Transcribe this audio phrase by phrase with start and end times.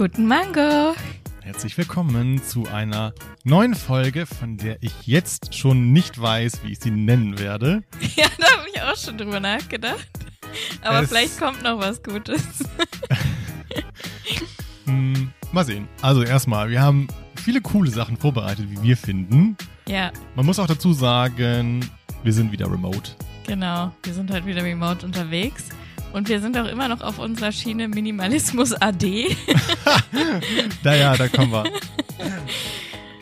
[0.00, 0.94] Guten Mango.
[1.42, 3.12] herzlich willkommen zu einer
[3.44, 7.82] neuen Folge, von der ich jetzt schon nicht weiß, wie ich sie nennen werde.
[8.16, 10.08] Ja, da habe ich auch schon drüber nachgedacht.
[10.80, 12.42] Aber Es- vielleicht kommt noch was Gutes.
[14.86, 15.86] Hm, mal sehen.
[16.00, 17.06] Also erstmal, wir haben
[17.36, 19.56] viele coole Sachen vorbereitet, wie wir finden.
[19.86, 21.84] Ja, Man muss auch dazu sagen,
[22.24, 23.10] wir sind wieder remote.
[23.46, 23.92] genau.
[24.02, 25.66] Wir sind halt wieder remote unterwegs.
[26.12, 29.36] Und wir sind auch immer noch auf unserer Schiene Minimalismus AD.
[30.82, 31.64] Naja, da kommen wir.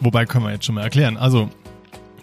[0.00, 1.16] Wobei können wir jetzt schon mal erklären.
[1.16, 1.50] Also,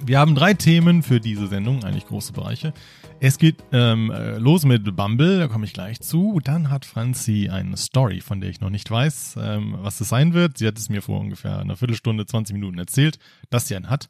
[0.04, 2.74] wir haben drei Themen für diese Sendung, eigentlich große Bereiche.
[3.20, 6.40] Es geht ähm, äh, los mit Bumble, da komme ich gleich zu.
[6.44, 10.34] Dann hat Franzi eine Story, von der ich noch nicht weiß, ähm, was das sein
[10.34, 10.58] wird.
[10.58, 14.10] Sie hat es mir vor ungefähr einer Viertelstunde, 20 Minuten erzählt, dass sie einen hat.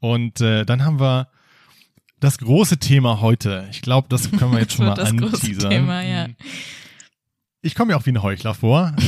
[0.00, 1.28] Und äh, dann haben wir
[2.20, 3.66] das große Thema heute.
[3.70, 5.70] Ich glaube, das können wir jetzt schon mal Das anteasern.
[5.70, 6.28] Thema, ja.
[7.62, 8.94] Ich komme mir auch wie ein Heuchler vor.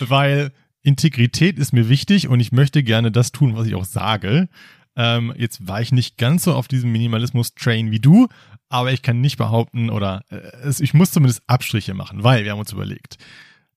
[0.00, 0.52] Weil
[0.82, 4.48] Integrität ist mir wichtig und ich möchte gerne das tun, was ich auch sage.
[4.96, 8.28] Ähm, jetzt war ich nicht ganz so auf diesem Minimalismus-Train wie du,
[8.68, 12.52] aber ich kann nicht behaupten oder äh, es, ich muss zumindest Abstriche machen, weil wir
[12.52, 13.16] haben uns überlegt.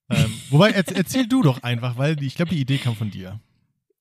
[0.10, 3.12] Ähm, wobei, erz, erzähl du doch einfach, weil die, ich glaube, die Idee kam von
[3.12, 3.40] dir.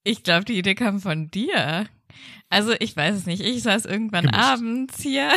[0.02, 1.86] Ich glaube, die Idee kam von dir.
[2.50, 3.42] Also ich weiß es nicht.
[3.42, 4.42] Ich saß irgendwann Gemischt.
[4.42, 5.30] abends hier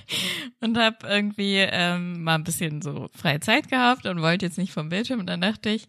[0.60, 4.72] und habe irgendwie ähm, mal ein bisschen so freie Zeit gehabt und wollte jetzt nicht
[4.72, 5.20] vom Bildschirm.
[5.20, 5.86] Und dann dachte ich,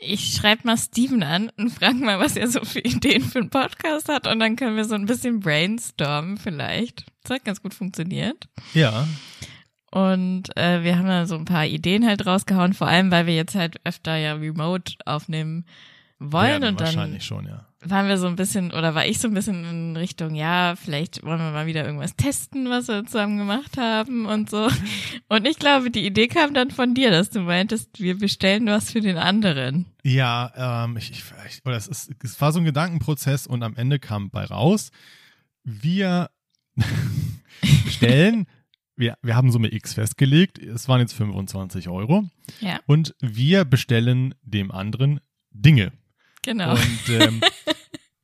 [0.00, 3.50] ich schreibe mal Steven an und frage mal, was er so für Ideen für einen
[3.50, 4.26] Podcast hat.
[4.26, 7.06] Und dann können wir so ein bisschen brainstormen vielleicht.
[7.22, 8.48] Das hat ganz gut funktioniert.
[8.74, 9.06] Ja,
[9.90, 13.34] Und äh, wir haben dann so ein paar Ideen halt rausgehauen, vor allem weil wir
[13.34, 15.64] jetzt halt öfter ja remote aufnehmen
[16.18, 16.62] wollen.
[16.62, 17.66] werden und dann wahrscheinlich schon, ja.
[17.80, 21.22] Waren wir so ein bisschen, oder war ich so ein bisschen in Richtung, ja, vielleicht
[21.22, 24.68] wollen wir mal wieder irgendwas testen, was wir zusammen gemacht haben und so.
[25.28, 28.90] Und ich glaube, die Idee kam dann von dir, dass du meintest, wir bestellen was
[28.90, 29.86] für den anderen.
[30.02, 31.24] Ja, ähm, ich, ich,
[31.64, 34.90] oder es, ist, es war so ein Gedankenprozess und am Ende kam bei raus,
[35.62, 36.30] wir
[37.88, 38.46] stellen,
[38.96, 42.24] wir, wir haben Summe X festgelegt, es waren jetzt 25 Euro
[42.60, 45.92] Ja, und wir bestellen dem anderen Dinge.
[46.48, 46.72] Genau.
[46.72, 47.40] Und ähm,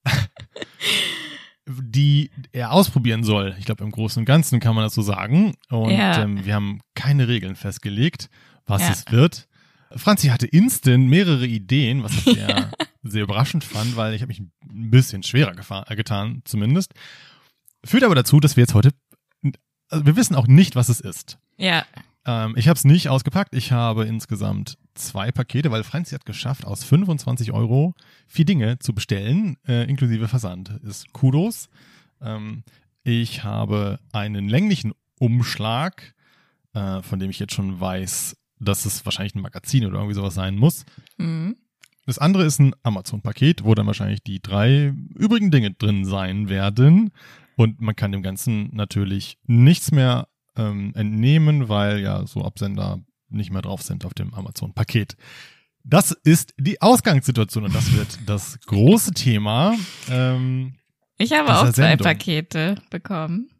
[1.67, 3.55] die er ausprobieren soll.
[3.59, 5.55] Ich glaube, im Großen und Ganzen kann man das so sagen.
[5.71, 6.23] Und Ja.
[6.23, 8.29] ähm, wir haben keine Regeln festgelegt,
[8.67, 8.91] was Ja.
[8.91, 9.49] es wird.
[9.97, 12.71] Franzi hatte instant mehrere Ideen, was ich sehr,
[13.03, 14.51] sehr überraschend fand, weil ich habe mich ein
[14.91, 15.55] bisschen schwerer
[15.89, 16.93] äh, getan, zumindest.
[17.85, 18.91] Führt aber dazu, dass wir jetzt heute,
[19.89, 21.39] also wir wissen auch nicht, was es ist.
[21.57, 21.87] Ja,
[22.27, 23.55] Ähm, ich habe es nicht ausgepackt.
[23.55, 27.95] Ich habe insgesamt zwei Pakete, weil Franzi hat geschafft, aus 25 Euro
[28.27, 30.71] vier Dinge zu bestellen, äh, inklusive Versand.
[30.83, 31.69] Ist Kudos.
[32.21, 32.65] Ähm,
[33.03, 36.15] ich habe einen länglichen Umschlag,
[36.73, 40.35] äh, von dem ich jetzt schon weiß, dass es wahrscheinlich ein Magazin oder irgendwie sowas
[40.35, 40.85] sein muss.
[41.19, 41.57] mhm.
[42.07, 47.13] Das andere ist ein Amazon-Paket, wo dann wahrscheinlich die drei übrigen Dinge drin sein werden.
[47.57, 53.51] Und man kann dem Ganzen natürlich nichts mehr ähm, entnehmen, weil ja so Absender nicht
[53.51, 55.17] mehr drauf sind auf dem Amazon-Paket.
[55.83, 59.75] Das ist die Ausgangssituation und das wird das große Thema.
[60.11, 60.75] Ähm,
[61.19, 62.05] ich habe auch zwei Sendung.
[62.07, 63.51] Pakete bekommen.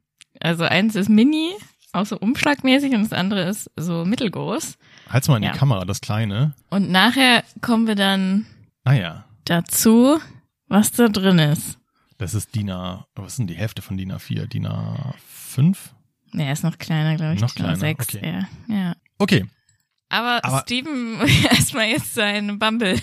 [0.41, 1.53] Also eins ist mini,
[1.93, 4.77] auch so umschlagmäßig und das andere ist so mittelgroß.
[5.09, 5.53] halt's mal in Ja.
[5.53, 6.55] die Kamera, das kleine.
[6.71, 8.47] Und nachher kommen wir dann
[8.85, 10.19] Naja, dazu,
[10.69, 11.79] was da drin ist.
[12.19, 14.47] das ist DIN A, was ist denn die Hälfte von DIN A4?
[14.47, 15.77] DIN A5?
[16.37, 17.41] Er ist noch kleiner, glaube ich.
[17.41, 18.45] Noch kleiner, sechs, okay.
[18.69, 18.75] Ja.
[18.75, 18.95] ja.
[19.19, 19.47] Okay,
[20.09, 23.01] Aber, Aber- Steven, erstmal jetzt sein Bumble-Thema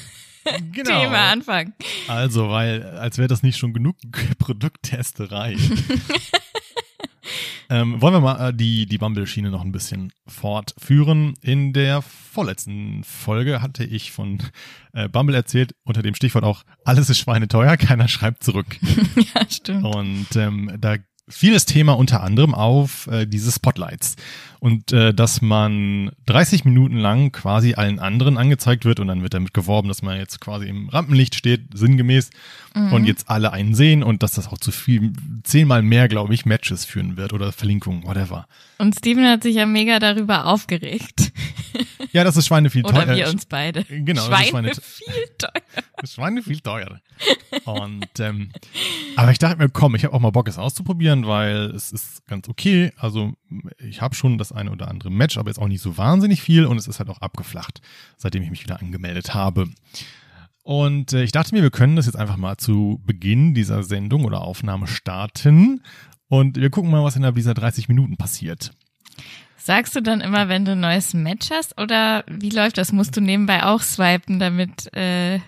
[0.71, 1.09] genau.
[1.09, 1.73] anfangen.
[2.07, 3.95] Also, weil, als wäre das nicht schon genug
[4.39, 5.55] Produkttesterei.
[7.69, 11.35] ähm, wollen wir mal äh, die, die Bumble-Schiene noch ein bisschen fortführen.
[11.41, 14.39] In der vorletzten Folge hatte ich von
[14.93, 18.77] äh, Bumble erzählt, unter dem Stichwort auch, alles ist schweineteuer, keiner schreibt zurück.
[19.35, 19.85] ja, stimmt.
[19.85, 20.97] Und ähm, da
[21.31, 24.15] fiel das Thema unter anderem auf äh, diese Spotlights.
[24.63, 29.33] Und äh, dass man 30 Minuten lang quasi allen anderen angezeigt wird und dann wird
[29.33, 32.29] damit geworben, dass man jetzt quasi im Rampenlicht steht, sinngemäß,
[32.75, 32.93] Mhm.
[32.93, 35.11] und jetzt alle einen sehen und dass das auch zu viel,
[35.43, 38.47] zehnmal mehr, glaube ich, Matches führen wird oder Verlinkungen, whatever.
[38.77, 41.33] Und Steven hat sich ja mega darüber aufgeregt.
[42.13, 43.15] Ja, das ist Schweine viel Oder teuer.
[43.15, 43.85] wir uns beide.
[43.85, 45.51] Genau, das ist Schweine Schweine- viel teuer.
[46.01, 46.99] Das Schweine viel teurer.
[47.63, 48.51] Und ähm,
[49.15, 52.27] aber ich dachte mir, komm, ich habe auch mal Bock, es auszuprobieren, weil es ist
[52.27, 52.91] ganz okay.
[52.97, 53.33] Also
[53.77, 56.65] ich habe schon das eine oder andere Match, aber jetzt auch nicht so wahnsinnig viel
[56.65, 57.81] und es ist halt auch abgeflacht,
[58.17, 59.69] seitdem ich mich wieder angemeldet habe.
[60.63, 64.25] Und äh, ich dachte mir, wir können das jetzt einfach mal zu Beginn dieser Sendung
[64.25, 65.81] oder Aufnahme starten
[66.27, 68.71] und wir gucken mal, was innerhalb dieser 30 Minuten passiert.
[69.57, 72.91] Sagst du dann immer, wenn du ein neues Match hast oder wie läuft das?
[72.91, 75.39] Musst du nebenbei auch swipen, damit äh,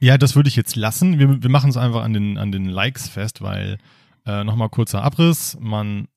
[0.00, 1.18] Ja, das würde ich jetzt lassen.
[1.18, 3.78] Wir, wir machen es einfach an den, an den Likes fest, weil
[4.26, 5.56] äh, nochmal kurzer Abriss.
[5.60, 6.08] Man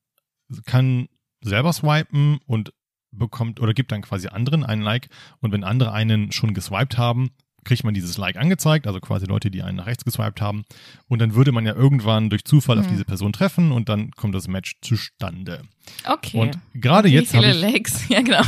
[0.66, 1.07] kann
[1.42, 2.74] selber swipen und
[3.12, 5.10] bekommt oder gibt dann quasi anderen einen Like.
[5.39, 7.30] Und wenn andere einen schon geswiped haben,
[7.63, 10.63] kriegt man dieses Like angezeigt, also quasi Leute, die einen nach rechts geswiped haben.
[11.07, 12.92] Und dann würde man ja irgendwann durch Zufall auf Hm.
[12.94, 15.63] diese Person treffen und dann kommt das Match zustande.
[16.06, 16.38] okay.
[16.38, 18.07] Und gerade jetzt habe viele ich Likes?
[18.10, 18.42] Ja, genau.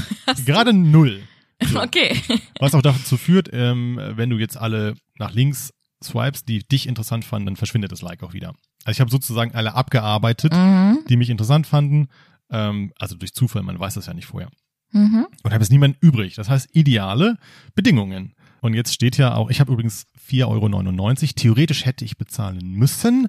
[0.46, 1.22] Gerade null.
[1.64, 1.80] So.
[1.84, 2.16] Okay.
[2.60, 7.26] Was auch dazu führt, ähm, wenn du jetzt alle nach links swipes, die dich interessant
[7.26, 8.54] fanden, dann verschwindet das Like auch wieder.
[8.86, 11.00] Also ich habe sozusagen alle abgearbeitet, Mhm.
[11.10, 12.08] die mich interessant fanden.
[12.52, 14.50] Ähm, also durch Zufall, man weiß das ja nicht vorher.
[14.92, 15.28] Mhm.
[15.44, 16.36] Und habe jetzt niemand übrig.
[16.36, 17.38] Das heißt, ideale
[17.76, 18.34] Bedingungen.
[18.62, 21.34] Und jetzt steht ja auch, ich habe übrigens 4,99 Euro.
[21.36, 23.28] Theoretisch hätte ich bezahlen müssen.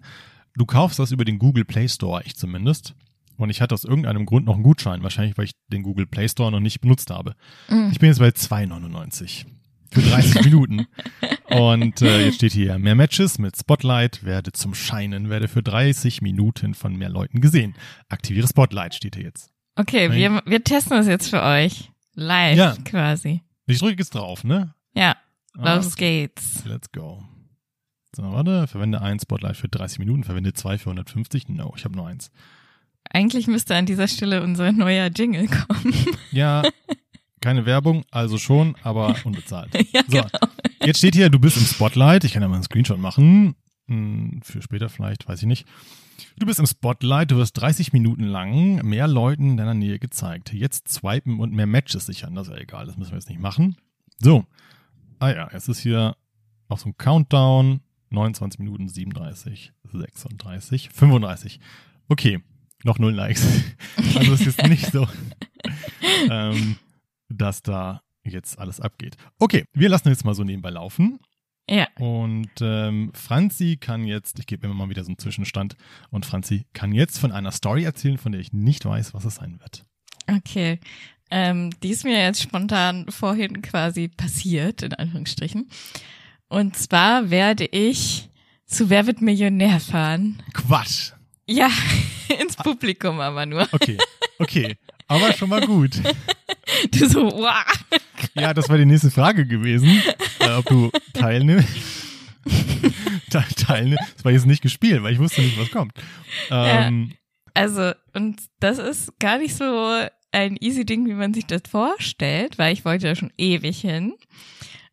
[0.55, 2.95] Du kaufst das über den Google Play Store, ich zumindest.
[3.37, 5.03] Und ich hatte aus irgendeinem Grund noch einen Gutschein.
[5.03, 7.35] Wahrscheinlich, weil ich den Google Play Store noch nicht benutzt habe.
[7.69, 7.91] Mhm.
[7.93, 9.47] Ich bin jetzt bei 2,99
[9.93, 10.87] für 30 Minuten.
[11.51, 16.23] Und äh, jetzt steht hier mehr Matches mit Spotlight, werde zum Scheinen, werde für 30
[16.23, 17.75] Minuten von mehr Leuten gesehen.
[18.09, 19.51] Aktiviere Spotlight steht hier jetzt.
[19.77, 20.19] Okay, Nein.
[20.19, 21.91] wir, wir testen das jetzt für euch.
[22.15, 22.77] Live Ja.
[22.85, 23.43] quasi.
[23.67, 24.75] Ich drücke jetzt drauf, ne?
[24.95, 25.17] Ja,
[25.59, 26.65] Ah, los geht's.
[26.65, 27.23] Let's go.
[28.15, 31.49] So, warte, verwende ein Spotlight für 30 Minuten, verwende zwei für 150.
[31.49, 32.31] No, ich habe nur eins.
[33.09, 35.95] Eigentlich müsste an dieser Stelle unser neuer Jingle kommen.
[36.33, 36.63] Ja,
[37.41, 39.75] keine Werbung, also schon, aber unbezahlt.
[39.93, 40.29] ja, So, genau.
[40.85, 42.25] jetzt steht hier, du bist im Spotlight.
[42.25, 43.55] Ich kann ja mal einen Screenshot machen.
[43.89, 45.67] Hm, Für später vielleicht, weiß ich nicht.
[46.39, 50.53] Du bist im Spotlight, du wirst 30 Minuten lang mehr Leuten in deiner Nähe gezeigt.
[50.53, 52.35] Jetzt swipen und mehr Matches sichern.
[52.35, 53.77] Das ist ja egal, das müssen wir jetzt nicht machen.
[54.19, 54.45] So.
[55.19, 56.15] Ah ja, es ist hier
[56.69, 57.81] auch so ein Countdown.
[58.13, 61.61] 29 Minuten 37, 36, 35.
[62.09, 62.41] Okay,
[62.83, 63.47] noch null Likes.
[64.17, 65.07] Also es ist nicht so,
[66.31, 66.77] ähm,
[67.31, 69.17] dass da jetzt alles abgeht.
[69.39, 71.19] Okay, wir lassen jetzt mal so nebenbei laufen.
[71.69, 75.77] Ja, Und ähm, Franzi kann jetzt, ich gebe immer mal wieder so einen Zwischenstand,
[76.11, 79.37] und Franzi kann jetzt von einer Story erzählen, von der ich nicht weiß, was es
[79.37, 79.85] sein wird.
[80.29, 80.81] okay.
[81.33, 85.71] Ähm, die ist mir jetzt spontan vorhin quasi passiert, in Anführungsstrichen.
[86.49, 88.29] Und zwar werde ich
[88.67, 90.43] zu Wer wird Millionär fahren.
[90.55, 91.13] Quatsch.
[91.49, 91.71] Ja,
[92.41, 93.69] ins Publikum aber nur.
[93.71, 93.97] Okay,
[94.41, 94.77] okay,
[95.11, 95.93] aber schon mal gut.
[96.93, 97.65] Du so, wow.
[98.35, 100.01] Ja, das war die nächste Frage gewesen,
[100.39, 101.69] äh, ob du teilnimmst.
[103.31, 104.15] Te teilnimmst.
[104.17, 105.93] Das war jetzt nicht gespielt, weil ich wusste nicht, was kommt.
[106.51, 107.13] Ähm,
[107.55, 110.01] Also, und das ist gar nicht so
[110.33, 114.15] ein easy Ding, wie man sich das vorstellt, weil ich wollte da schon ewig hin.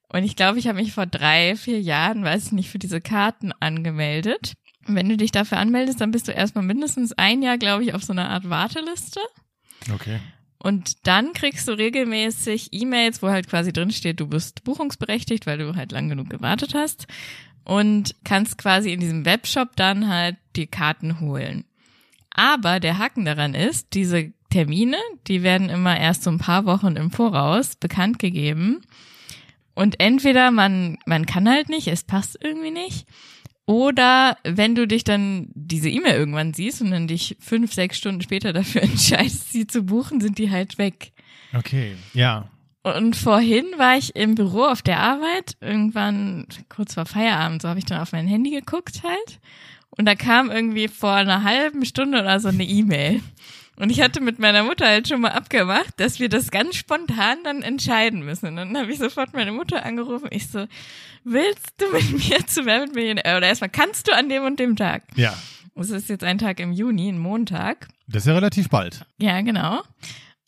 [0.09, 3.01] Und ich glaube, ich habe mich vor drei, vier Jahren, weiß ich nicht, für diese
[3.01, 4.53] Karten angemeldet.
[4.87, 7.93] Und wenn du dich dafür anmeldest, dann bist du erstmal mindestens ein Jahr, glaube ich,
[7.93, 9.19] auf so einer Art Warteliste.
[9.93, 10.19] Okay.
[10.59, 15.59] Und dann kriegst du regelmäßig E-Mails, wo halt quasi drin steht, du bist buchungsberechtigt, weil
[15.59, 17.07] du halt lang genug gewartet hast.
[17.63, 21.65] Und kannst quasi in diesem Webshop dann halt die Karten holen.
[22.29, 24.97] Aber der Haken daran ist, diese Termine,
[25.27, 28.81] die werden immer erst so ein paar Wochen im Voraus bekannt gegeben.
[29.73, 33.05] Und entweder man, man kann halt nicht, es passt irgendwie nicht.
[33.67, 38.21] Oder wenn du dich dann diese E-Mail irgendwann siehst und dann dich fünf, sechs Stunden
[38.21, 41.11] später dafür entscheidest, sie zu buchen, sind die halt weg.
[41.53, 42.49] Okay, ja.
[42.81, 47.79] Und vorhin war ich im Büro auf der Arbeit, irgendwann kurz vor Feierabend, so habe
[47.79, 49.39] ich dann auf mein Handy geguckt halt.
[49.89, 53.21] Und da kam irgendwie vor einer halben Stunde oder so eine E-Mail.
[53.79, 57.37] Und ich hatte mit meiner Mutter halt schon mal abgemacht, dass wir das ganz spontan
[57.43, 58.47] dann entscheiden müssen.
[58.47, 60.27] Und dann habe ich sofort meine Mutter angerufen.
[60.31, 60.65] Ich so,
[61.23, 63.37] willst du mit mir zu Wer mit Millionär?
[63.37, 65.03] Oder erstmal, kannst du an dem und dem Tag?
[65.15, 65.35] Ja.
[65.75, 67.87] Es ist jetzt ein Tag im Juni, ein Montag.
[68.07, 69.05] Das ist ja relativ bald.
[69.19, 69.83] Ja, genau.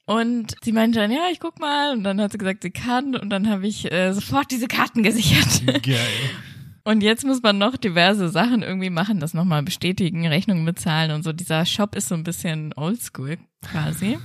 [0.06, 1.92] Und sie meinte dann, ja, ich guck mal.
[1.92, 3.16] Und dann hat sie gesagt, sie kann.
[3.16, 5.84] Und dann habe ich äh, sofort diese Karten gesichert.
[5.84, 6.00] Geil.
[6.84, 11.24] Und jetzt muss man noch diverse Sachen irgendwie machen, das nochmal bestätigen, Rechnungen bezahlen und
[11.24, 11.34] so.
[11.34, 14.18] Dieser Shop ist so ein bisschen oldschool quasi.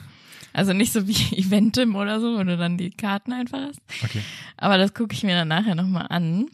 [0.52, 3.80] Also nicht so wie Eventim oder so, wo du dann die Karten einfach hast.
[4.04, 4.20] Okay.
[4.56, 6.46] Aber das gucke ich mir dann nachher nochmal an.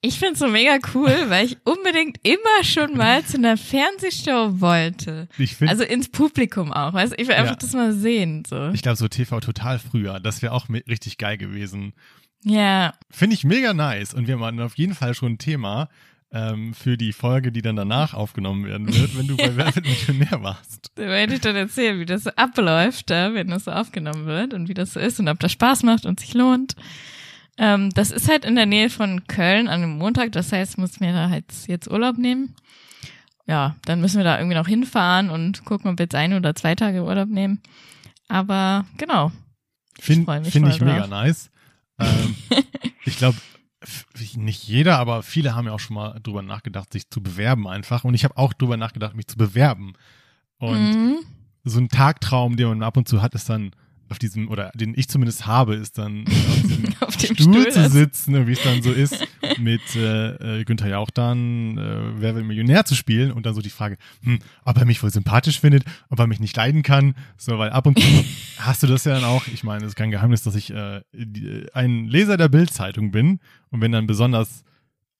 [0.00, 5.28] Ich find's so mega cool, weil ich unbedingt immer schon mal zu einer Fernsehshow wollte.
[5.38, 7.20] Ich finde, Also ins Publikum auch, weißt du?
[7.20, 7.58] Ich will einfach Ja.
[7.60, 8.68] das mal sehen, so.
[8.70, 11.94] ich glaube, so TV total früher, das wäre auch richtig geil gewesen.
[12.44, 14.14] Ja, Finde ich mega nice.
[14.14, 15.88] Und wir haben auf jeden Fall schon ein Thema
[16.30, 19.86] ähm, für die Folge, die dann danach aufgenommen werden wird, wenn du bei Wer wird
[19.86, 20.90] Millionär warst.
[20.94, 24.54] da werde ich dann erzählen, wie das so abläuft, da, wenn das so aufgenommen wird
[24.54, 26.76] und wie das so ist und ob das Spaß macht und sich lohnt.
[27.56, 30.78] Ähm, das ist halt in der Nähe von Köln an einem Montag, das heißt, ich
[30.78, 32.54] muss mir da halt jetzt Urlaub nehmen.
[33.46, 36.54] Ja, dann müssen wir da irgendwie noch hinfahren und gucken, ob wir jetzt ein oder
[36.54, 37.62] zwei Tage Urlaub nehmen.
[38.28, 39.32] Aber genau.
[39.98, 41.50] Finde mich find ich mega nice.
[41.98, 42.34] Ähm,
[43.04, 43.36] ich glaube,
[44.36, 48.04] nicht jeder, aber viele haben ja auch schon mal drüber nachgedacht, sich zu bewerben einfach.
[48.04, 49.94] Und ich habe auch drüber nachgedacht, mich zu bewerben.
[50.58, 51.16] Und Mhm.
[51.64, 53.70] so ein Tagtraum, den man ab und zu hat, ist dann
[54.10, 57.72] auf diesem, oder den ich zumindest habe, ist dann auf diesem Auf dem Stuhl Stuhl.
[57.72, 59.16] zu sitzen, wie es dann so ist,
[59.58, 63.32] mit äh, äh, Günther Jauch dann äh, Wer will Millionär zu spielen?
[63.32, 66.40] Und dann so die Frage, hm, ob er mich wohl sympathisch findet, ob er mich
[66.40, 68.24] nicht leiden kann, so, weil ab und zu
[68.58, 71.02] hast du das ja dann auch, ich meine, es ist kein Geheimnis, dass ich äh,
[71.12, 73.40] die, ein Leser der Bild-Zeitung bin.
[73.70, 74.64] Und wenn dann besonders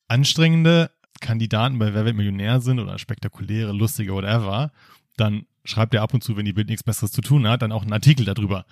[0.09, 4.73] anstrengende Kandidaten bei Wer wird Millionär sind oder spektakuläre, lustige, whatever,
[5.17, 7.73] dann schreibt er ab und zu, wenn die Bild nichts Besseres zu tun hat, dann
[7.73, 8.65] auch einen Artikel darüber.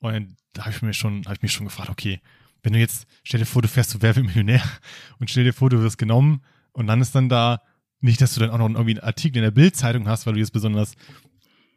[0.00, 2.20] Und da habe ich mir schon, habe ich mich schon gefragt, okay,
[2.62, 4.62] wenn du jetzt, stell dir vor, du fährst zu Wer wird Millionär
[5.18, 6.42] und stell dir vor, du wirst genommen
[6.72, 7.62] und dann ist dann da,
[8.00, 10.40] nicht, dass du dann auch noch irgendwie einen Artikel in der Bild-Zeitung hast, weil du
[10.40, 10.94] jetzt besonders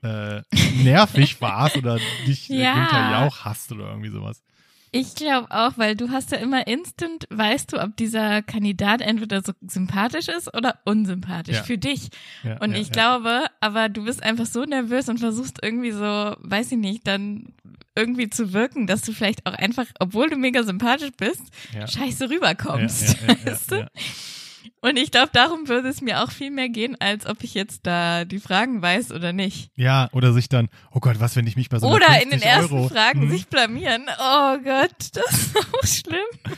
[0.01, 0.41] äh,
[0.83, 2.73] nervig warst oder dich Ja.
[2.73, 4.41] Günther Jauch hast oder irgendwie sowas.
[4.95, 9.41] Ich glaube auch, weil du hast ja immer instant, weißt du, ob dieser Kandidat entweder
[9.43, 11.63] so sympathisch ist oder unsympathisch Ja.
[11.63, 12.09] für dich.
[12.43, 16.35] Ja, Und ja, ich glaube, aber du bist einfach so nervös und versuchst irgendwie so,
[16.39, 17.53] weiß ich nicht, dann
[17.95, 21.41] irgendwie zu wirken, dass du vielleicht auch einfach, obwohl du mega sympathisch bist,
[21.73, 23.17] scheiße rüberkommst.
[23.45, 23.87] Weißt du?
[24.81, 27.81] Und ich glaube, darum würde es mir auch viel mehr gehen, als ob ich jetzt
[27.87, 29.69] da die Fragen weiß oder nicht.
[29.75, 32.39] Ja, oder sich dann, oh Gott, was, wenn ich mich bei so Oder in den
[32.39, 34.03] 50 ersten Euro, Fragen Hm, sich blamieren.
[34.19, 36.55] Oh Gott, das ist so schlimm.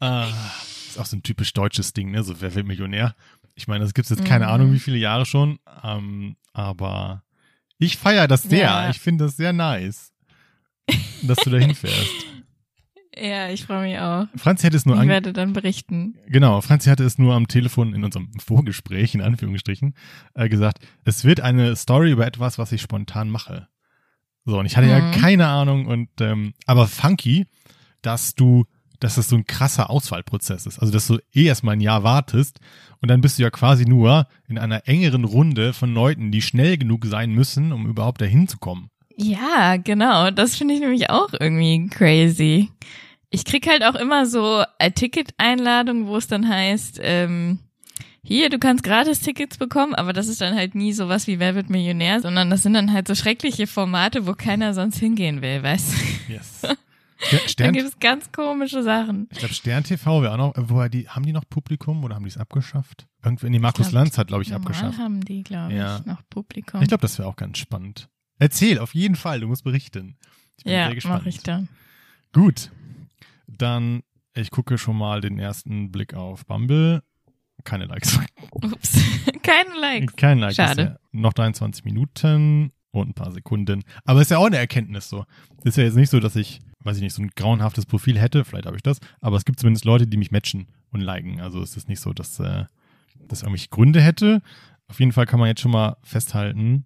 [0.00, 0.26] Ah,
[0.88, 2.22] ist auch so ein typisch deutsches Ding, ne?
[2.22, 3.14] So, wer will Millionär?
[3.54, 4.50] Ich meine, das gibt's jetzt keine Mhm.
[4.52, 7.22] Ahnung, wie viele Jahre schon, ähm, aber
[7.78, 8.60] ich feiere das sehr.
[8.60, 8.90] Ja.
[8.90, 10.12] Ich finde das sehr nice,
[11.22, 12.10] dass du da hinfährst.
[13.16, 14.26] Ja, ich freue mich auch.
[14.36, 16.14] Franzi hätte es nur Ich werde dann berichten.
[16.28, 19.94] genau, Franzi hatte es nur am Telefon in unserem Vorgespräch, in Anführungsstrichen,
[20.34, 23.66] äh, gesagt, es wird eine Story über etwas, was ich spontan mache.
[24.44, 25.10] So, und ich hatte ja Mhm.
[25.12, 27.46] keine Ahnung und, ähm, aber funky,
[28.02, 28.64] dass du,
[29.00, 30.78] dass das so ein krasser Auswahlprozess ist.
[30.78, 32.60] Also, dass du eh erstmal ein Jahr wartest
[33.00, 36.78] und dann bist du ja quasi nur in einer engeren Runde von Leuten, die schnell
[36.78, 38.88] genug sein müssen, um überhaupt dahin zu kommen.
[39.22, 40.30] Ja, genau.
[40.30, 42.70] Das finde ich nämlich auch irgendwie crazy.
[43.30, 47.60] Ich krieg halt auch immer so äh, Ticket-Einladungen, wo es dann heißt, ähm,
[48.22, 51.54] hier, du kannst gratis Tickets bekommen, aber das ist dann halt nie sowas wie Wer
[51.54, 55.62] wird Millionär, sondern das sind dann halt so schreckliche Formate, wo keiner sonst hingehen will,
[55.62, 56.32] weißt du?
[56.32, 56.62] Yes.
[57.22, 59.28] Ster- Da Stern, gibt es ganz komische Sachen.
[59.30, 62.22] ich glaube, Stern TV wäre auch noch, woher die, haben die noch Publikum oder haben
[62.24, 63.06] die es abgeschafft?
[63.22, 64.98] Irgendwie, nee, Markus glaub, Lanz hat, glaube ich, abgeschafft.
[64.98, 65.98] haben die, glaube Ja.
[65.98, 66.80] ich, noch Publikum.
[66.82, 68.08] Ich glaube, das wäre auch ganz spannend.
[68.40, 70.16] Erzähl, auf jeden Fall, du musst berichten.
[70.56, 71.20] Ich bin ja, sehr gespannt.
[71.20, 71.68] mache ich dann.
[72.32, 72.72] Gut,
[73.46, 74.02] dann,
[74.34, 77.04] ich gucke schon mal den ersten Blick auf Bumble.
[77.62, 78.18] Keine Likes.
[78.50, 78.98] Ups,
[79.44, 80.16] keine Likes.
[80.16, 80.54] Kein Like.
[80.56, 80.82] Schade.
[80.82, 83.82] Ja noch 23 Minuten und ein paar Sekunden.
[84.04, 85.24] Aber ist ja auch eine Erkenntnis so.
[85.64, 88.44] Ist ja jetzt nicht so, dass ich, weiß ich nicht, so ein grauenhaftes Profil hätte.
[88.44, 88.98] Vielleicht habe ich das.
[89.20, 91.40] Aber es gibt zumindest Leute, die mich matchen und liken.
[91.40, 92.64] Also es ist nicht so, dass äh,
[93.28, 94.42] das irgendwelche Gründe hätte.
[94.88, 96.84] Auf jeden Fall kann man jetzt schon mal festhalten,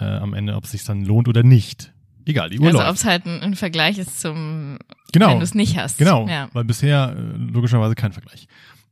[0.00, 1.92] äh, am Ende, ob es sich dann lohnt oder nicht.
[2.26, 4.78] Egal, die Uhr Also ob es halt ein, ein Vergleich ist zum,
[5.12, 5.28] Genau.
[5.30, 5.98] wenn du es nicht hast.
[5.98, 6.48] Genau, Ja.
[6.54, 8.46] weil bisher äh, logischerweise kein Vergleich.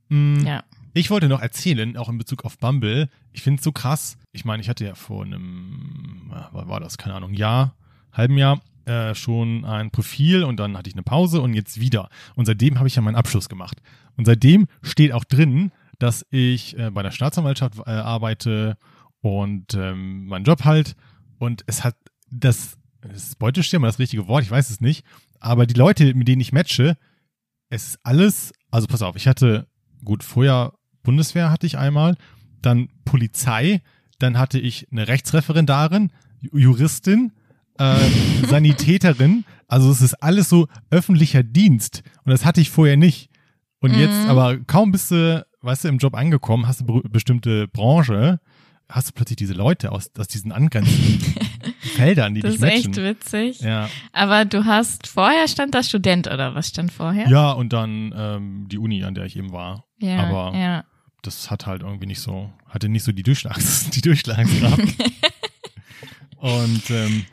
[0.09, 0.63] Mm, ja.
[0.95, 4.19] Ich wollte noch erzählen, auch in Bezug auf Bumble, ich finde es so krass.
[4.33, 7.75] Ich meine, ich hatte ja vor einem, äh, was war das, keine Ahnung, Jahr,
[8.13, 12.11] halben Jahr, äh, schon ein Profil und dann hatte ich eine Pause und jetzt wieder.
[12.35, 13.79] Und seitdem habe ich ja meinen Abschluss gemacht.
[14.19, 18.77] Und seitdem steht auch drin, dass ich äh, bei der Staatsanwaltschaft äh, arbeite
[19.23, 20.95] und ähm, meinen Job halt.
[21.39, 21.97] Und es hat
[22.31, 25.05] das, das Beuteschirm, das richtige Wort, ich weiß es nicht.
[25.41, 26.97] Aber die Leute, mit denen ich matche,
[27.71, 29.67] es ist alles, also pass auf, ich hatte,
[30.05, 32.17] gut, vorher Bundeswehr hatte ich einmal,
[32.61, 33.81] dann Polizei,
[34.19, 36.13] dann hatte ich eine Rechtsreferendarin,
[36.43, 37.33] Ju- Juristin,
[37.79, 37.97] äh,
[38.49, 43.31] Sanitäterin, also es ist alles so öffentlicher Dienst und das hatte ich vorher nicht.
[43.81, 44.29] Und jetzt, Mhm.
[44.31, 48.39] aber kaum bist du, weißt du, im Job angekommen, hast du be bestimmte Branche,
[48.95, 51.21] hast du plötzlich diese Leute aus, aus diesen angrenzenden
[51.81, 53.05] Feldern, die Das dich ist echt matchen.
[53.05, 53.61] witzig.
[53.61, 57.29] Ja, Aber du hast, vorher stand da Student oder was stand vorher?
[57.29, 59.85] ja, und dann ähm, die Uni, an der ich eben war.
[59.99, 60.85] ja aber- ja.
[61.23, 64.81] das hat halt irgendwie nicht so, hatte nicht so die, Durchschlags, die Durchschlagskraft.
[66.39, 67.25] und ähm,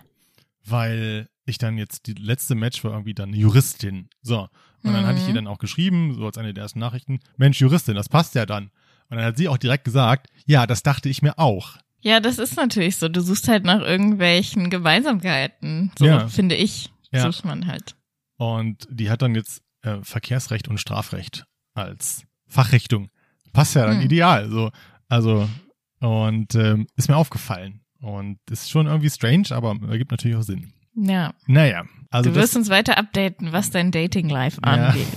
[0.66, 4.10] weil ich dann jetzt die letzte Match war irgendwie dann Juristin.
[4.22, 4.48] So.
[4.84, 5.36] Und dann hatte ich ihr Mhm.
[5.36, 8.72] dann auch geschrieben, so als eine der ersten Nachrichten, Mensch, Juristin, das passt ja dann.
[9.10, 11.78] Und dann hat sie auch direkt gesagt, ja, das dachte ich mir auch.
[12.02, 13.10] Ja, das ist natürlich so.
[13.10, 15.92] Du suchst halt nach irgendwelchen Gemeinsamkeiten.
[15.98, 16.28] So Ja.
[16.28, 17.24] finde ich, Ja.
[17.32, 17.96] sucht man halt.
[18.38, 23.10] Und die hat dann jetzt äh, Verkehrsrecht und Strafrecht als Fachrichtung.
[23.54, 24.06] Passt ja dann Hm.
[24.06, 24.50] ideal.
[24.50, 24.72] So,
[25.08, 25.50] also,
[26.00, 27.82] und ähm, ist mir aufgefallen.
[28.02, 30.72] Und ist schon irgendwie strange, aber ergibt natürlich auch Sinn.
[31.06, 31.34] Ja.
[31.48, 34.72] Naja, also du das, wirst uns weiter updaten, was dein Dating-Life Ja.
[34.72, 35.08] angeht.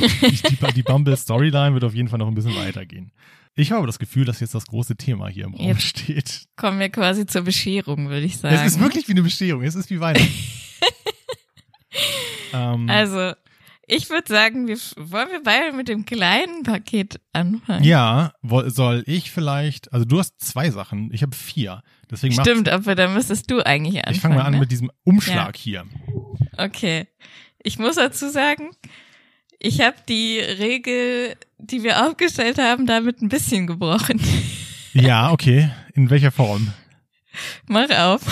[0.00, 3.12] die, die Bumble-Storyline wird auf jeden Fall noch ein bisschen weitergehen.
[3.54, 6.44] Ich habe das Gefühl, dass jetzt das große Thema hier im Raum Jetzt steht.
[6.56, 8.54] Kommen wir quasi zur Bescherung, würde ich sagen.
[8.54, 9.62] Es ist wirklich wie eine Bescherung.
[9.62, 10.28] Es ist wie Weihnachten.
[12.52, 13.32] ähm, Also,
[13.90, 17.84] ich würde sagen, wir wollen wir beide mit dem kleinen Paket anfangen.
[17.84, 18.32] ja,
[18.66, 21.82] soll ich vielleicht, also du hast zwei Sachen, ich habe vier.
[22.10, 24.14] Deswegen Stimmt, aber da müsstest du eigentlich anfangen.
[24.14, 24.60] ich fange mal an ne?
[24.60, 25.84] mit diesem Umschlag hier.
[26.56, 27.08] Okay.
[27.62, 28.70] Ich muss dazu sagen,
[29.58, 34.20] ich habe die Regel, die wir aufgestellt haben, damit ein bisschen gebrochen.
[34.92, 35.70] Ja, okay.
[35.94, 36.72] In welcher Form?
[37.68, 38.22] Mach auf.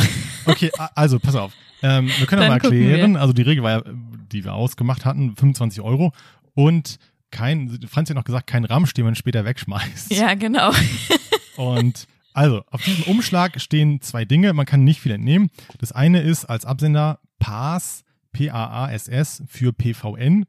[0.44, 1.52] Okay, also pass auf.
[1.84, 3.16] Ähm, wir können Dann mal erklären.
[3.16, 3.82] Also die Regel war ja,
[4.28, 6.12] die wir ausgemacht hatten, 25 Euro
[6.54, 6.99] und
[7.30, 10.11] kein, Franz hat noch gesagt, kein Ramsch, den man später wegschmeißt.
[10.12, 10.73] Ja, genau.
[11.56, 15.50] Und also, auf diesem Umschlag stehen zwei Dinge, man kann nicht viel entnehmen.
[15.78, 20.47] Das eine ist als Absender PAS, P-A-A-S-S für PVN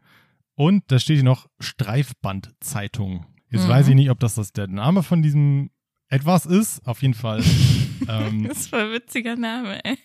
[0.55, 3.25] und da steht hier noch Streifbandzeitung.
[3.50, 3.69] Jetzt Mhm.
[3.69, 5.71] weiß ich nicht, ob das, das der Name von diesem
[6.07, 6.86] etwas ist.
[6.88, 7.43] Auf jeden Fall.
[8.07, 9.98] ähm, Das ist voll ein witziger Name, ey.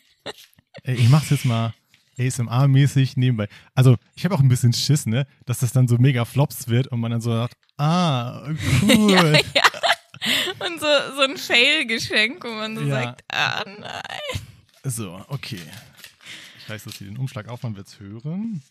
[0.85, 1.75] ey, ich mach's jetzt mal
[2.19, 3.49] ASMR-mäßig nebenbei.
[3.75, 6.87] Also, ich habe auch ein bisschen Schiss, ne, dass das dann so mega Flops wird
[6.89, 8.47] und man dann so sagt, ah,
[8.83, 9.11] cool.
[9.11, 10.67] Ja, ja.
[10.67, 13.03] Und so, so ein Fail-Geschenk, wo man so Ja.
[13.03, 14.41] sagt, ah nein.
[14.85, 15.61] So, okay.
[16.59, 18.63] Ich reiß das hier den Umschlag auf, man wird's hören.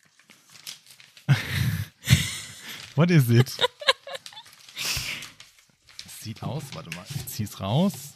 [2.96, 3.52] What is it?
[6.06, 8.14] Es sieht aus, warte mal, ich zieh's raus.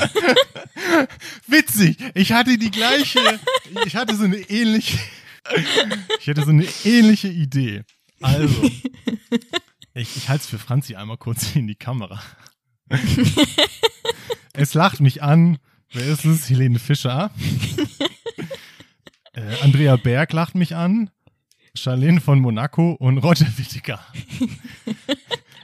[1.46, 3.18] Witzig, ich hatte die gleiche,
[3.84, 4.98] ich hatte so eine ähnliche,
[6.20, 7.82] ich hatte so eine ähnliche Idee.
[8.20, 8.70] Also,
[9.94, 12.22] ich, ich halte es für Franzi einmal kurz in die Kamera.
[14.52, 15.58] Es lacht mich an.
[15.92, 16.50] Wer ist es?
[16.50, 17.30] Helene Fischer.
[19.32, 21.10] äh, Andrea Berg lacht mich an.
[21.74, 24.04] Charlene von Monaco und Roger Whittaker.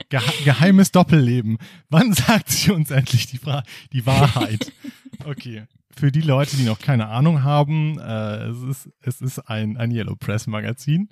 [0.09, 1.57] Gehe geheimes Doppelleben.
[1.89, 4.71] Wann sagt sie uns endlich die, Fra die Wahrheit?
[5.25, 5.63] Okay.
[5.89, 9.89] Für die Leute, die noch keine Ahnung haben, äh, es ist, es ist ein, ein
[9.89, 11.09] Yellow Press Magazin.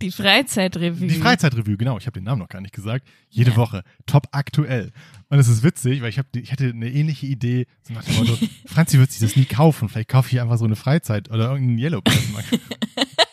[0.00, 1.06] Die Freizeitrevue.
[1.06, 1.98] Die Freizeitrevue, genau.
[1.98, 3.06] Ich habe den Namen noch gar nicht gesagt.
[3.28, 3.82] Jede Woche.
[4.06, 4.92] Top aktuell.
[5.28, 7.66] Und es ist witzig, weil ich, hab, ich hatte eine ähnliche Idee.
[7.82, 9.88] So nach dem Motto, Franzi wird sich das nie kaufen.
[9.88, 12.60] Vielleicht kaufe ich einfach so eine Freizeit oder irgendeinen Yellow Press Magazin.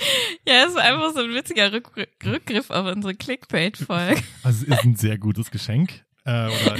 [0.46, 1.90] Ja, es ist einfach so ein witziger Rück
[2.24, 4.22] Rückgriff auf unsere Clickbait-Folge.
[4.42, 6.04] Also es ist ein sehr gutes Geschenk.
[6.24, 6.76] Äh, oder,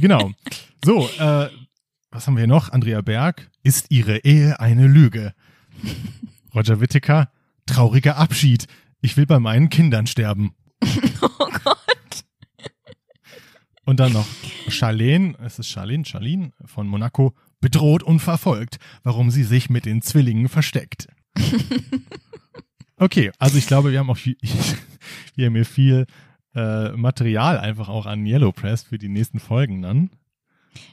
[0.00, 0.32] genau.
[0.84, 1.48] So, äh,
[2.10, 2.70] was haben wir noch?
[2.70, 3.50] Andrea Berg.
[3.62, 5.34] Ist ihre Ehe eine Lüge?
[6.54, 7.30] Roger Whittaker.
[7.66, 8.66] Trauriger Abschied.
[9.00, 10.54] Ich will bei meinen Kindern sterben.
[11.20, 12.24] Oh Gott.
[13.86, 14.26] Und dann noch
[14.68, 20.02] Charlene, es ist Charlene, Charlene von Monaco, bedroht und verfolgt, warum sie sich mit den
[20.02, 21.08] Zwillingen versteckt.
[22.96, 24.36] Okay, also ich glaube, wir haben auch viel,
[25.34, 26.06] wir haben hier viel
[26.54, 30.10] äh, Material einfach auch an Yellow Press für die nächsten Folgen dann.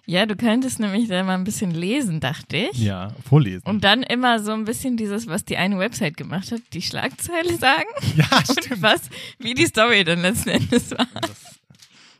[0.05, 2.77] Ja, du könntest nämlich da mal ein bisschen lesen, dachte ich.
[2.79, 3.63] Ja, vorlesen.
[3.65, 7.57] Und dann immer so ein bisschen dieses, was die eine Website gemacht hat, die Schlagzeile
[7.57, 7.87] sagen.
[8.15, 8.81] ja, Und stimmt.
[8.81, 9.01] was,
[9.39, 11.07] wie die Story dann letzten Endes war.
[11.21, 11.59] Das,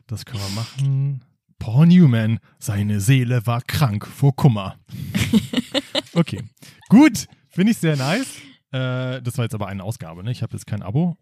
[0.08, 1.24] das können wir machen.
[1.60, 4.76] Paul Newman, seine Seele war krank vor Kummer.
[6.14, 6.42] Okay,
[6.90, 8.34] gut, finde ich sehr nice.
[8.72, 10.30] Äh, das war jetzt aber eine Ausgabe, ne?
[10.30, 11.16] Ich habe jetzt kein Abo.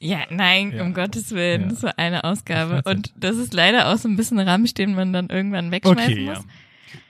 [0.00, 0.82] Ja, nein, Ja.
[0.82, 1.68] um Gottes Willen, Ja.
[1.68, 2.82] das war eine Ausgabe.
[2.90, 6.24] Und das ist leider auch so ein bisschen Ramsch, den man dann irgendwann wegschmeißen Okay,
[6.24, 6.34] ja.
[6.34, 6.44] muss.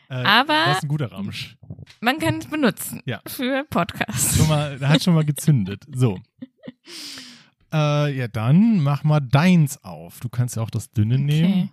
[0.08, 1.56] Äh, Aber- Das ist ein guter Ramsch.
[2.00, 3.20] Man kann es benutzen Ja.
[3.26, 4.36] für Podcasts.
[4.36, 5.84] Schon mal, der hat schon mal gezündet.
[5.94, 6.18] So.
[7.72, 10.20] Äh, ja, dann mach mal deins auf.
[10.20, 11.70] Du kannst ja auch das dünne nehmen.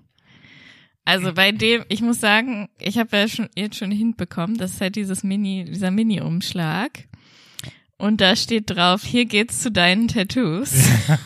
[1.04, 4.82] Also bei dem, ich muss sagen, ich habe ja schon jetzt schon hinbekommen, das ist
[4.82, 7.09] halt dieses Mini, dieser Mini-Umschlag.
[8.00, 10.74] Und da steht drauf, hier geht's zu deinen Tattoos.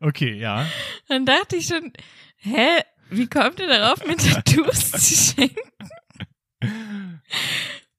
[0.00, 0.66] Okay, ja.
[1.08, 1.90] Dann dachte ich schon,
[2.36, 2.66] hä,
[3.08, 4.98] wie kommt ihr darauf, mir Tattoos zu
[5.34, 5.70] schenken?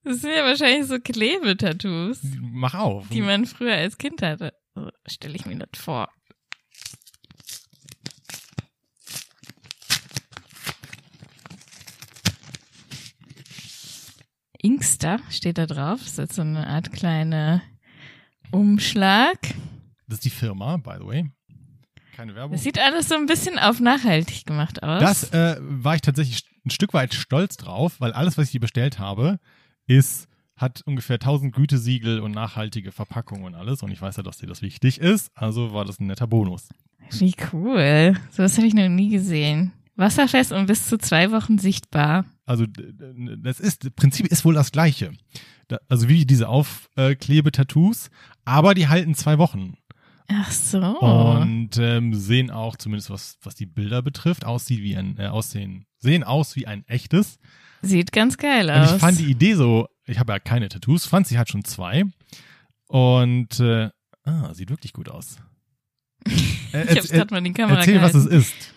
[0.03, 3.07] Das sind ja wahrscheinlich so Klebetattoos, Mach auf.
[3.09, 4.53] die man früher als Kind hatte.
[4.75, 6.11] So stelle ich mir das vor.
[14.65, 15.99] Inkster steht da drauf.
[15.99, 17.62] Das ist jetzt so eine Art kleine
[18.49, 19.38] Umschlag.
[20.08, 21.32] Das ist die Firma, by the way.
[22.15, 22.54] Keine Werbung.
[22.54, 25.01] Das sieht alles so ein bisschen auf nachhaltig gemacht aus.
[25.01, 28.60] Das äh, war ich tatsächlich ein Stück weit stolz drauf, weil alles, was ich hier
[28.60, 29.39] bestellt habe,
[29.86, 33.84] ist, hat ungefähr 1000 Gütesiegel und nachhaltige Verpackungen und alles.
[33.84, 35.30] Und ich weiß ja, dass dir das wichtig ist.
[35.36, 36.69] Also war das ein netter Bonus.
[37.12, 38.15] Wie cool.
[38.32, 39.73] So was habe ich noch nie gesehen.
[39.95, 42.25] Wasserfest und bis zu zwei Wochen sichtbar.
[42.45, 45.12] Also das ist, das Prinzip ist wohl das gleiche.
[45.67, 48.10] Da, also wie diese Aufklebe-Tattoos,
[48.43, 49.77] aber die halten zwei Wochen.
[50.27, 50.79] Ach so.
[50.99, 55.86] Und ähm, sehen auch, zumindest was, was die Bilder betrifft, aussieht wie ein, äh, aussehen,
[55.99, 57.38] sehen aus wie ein echtes.
[57.81, 58.93] Sieht ganz geil Und aus.
[58.93, 62.03] ich fand die Idee so, ich habe ja keine Tattoos, Franzi hat schon zwei.
[62.88, 63.89] Und äh,
[64.23, 65.38] ah, sieht wirklich gut aus.
[66.73, 68.34] Äh, ich hab's gerade mal in die Kamera Erzähl, was gehalten.
[68.36, 68.73] es ist.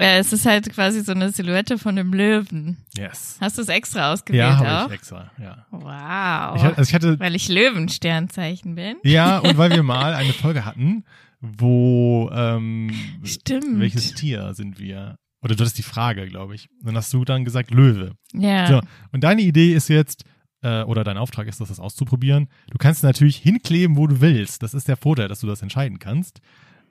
[0.00, 2.76] Ja, es ist halt quasi so eine Silhouette von einem Löwen.
[2.96, 3.36] Yes.
[3.40, 4.64] Hast du es extra ausgewählt Ja, auch?
[4.64, 5.66] habe ich extra, ja.
[5.72, 6.56] Wow.
[6.56, 8.96] Ich, hatte- also ich hatte, Weil ich Löwensternzeichen bin.
[9.02, 11.04] ja, und weil wir mal eine Folge hatten,
[11.40, 12.90] wo, ähm,
[13.24, 13.80] Stimmt.
[13.80, 15.16] welches Tier sind wir?
[15.40, 16.68] Oder du hattest die Frage, glaube ich.
[16.82, 18.12] Dann hast du dann gesagt Löwe.
[18.34, 18.66] Ja.
[18.66, 18.80] So,
[19.12, 20.24] und deine Idee ist jetzt,
[20.62, 22.48] äh, oder dein Auftrag ist, das, das auszuprobieren.
[22.70, 24.62] Du kannst natürlich hinkleben, wo du willst.
[24.64, 26.40] Das ist der Vorteil, dass du das entscheiden kannst.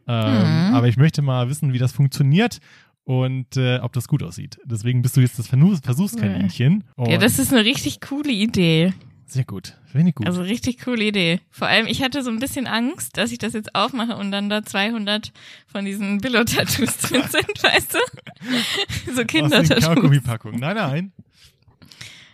[0.10, 0.74] Ähm, Mhm.
[0.76, 2.60] Aber ich möchte mal wissen, wie das funktioniert
[3.08, 4.60] und äh, ob das gut aussieht.
[4.66, 6.84] Deswegen bist du jetzt das Versuchs Versuchskaninchen.
[6.98, 8.94] Ja, das ist eine richtig coole Idee.
[9.26, 9.78] sehr gut.
[9.86, 10.28] Finde ich gut.
[10.28, 11.40] Also richtig coole Idee.
[11.50, 14.50] Vor allem, ich hatte so ein bisschen Angst, dass ich das jetzt aufmache und dann
[14.50, 15.32] da 200
[15.68, 19.14] von diesen Billo-Tattoos drin sind, weißt du?
[19.16, 20.60] so Kindertattoos.
[20.60, 21.12] Nein, nein.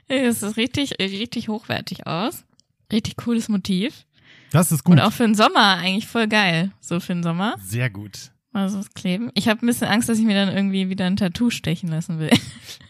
[0.07, 2.45] Das ist richtig, richtig hochwertig aus.
[2.91, 4.07] Richtig cooles Motiv.
[4.51, 4.93] Das ist gut.
[4.93, 6.71] Und auch für den Sommer eigentlich voll geil.
[6.79, 7.55] So für den Sommer.
[7.63, 8.32] Sehr gut.
[8.53, 9.31] Also das Kleben.
[9.33, 12.19] Ich habe ein bisschen Angst, dass ich mir dann irgendwie wieder ein Tattoo stechen lassen
[12.19, 12.29] will.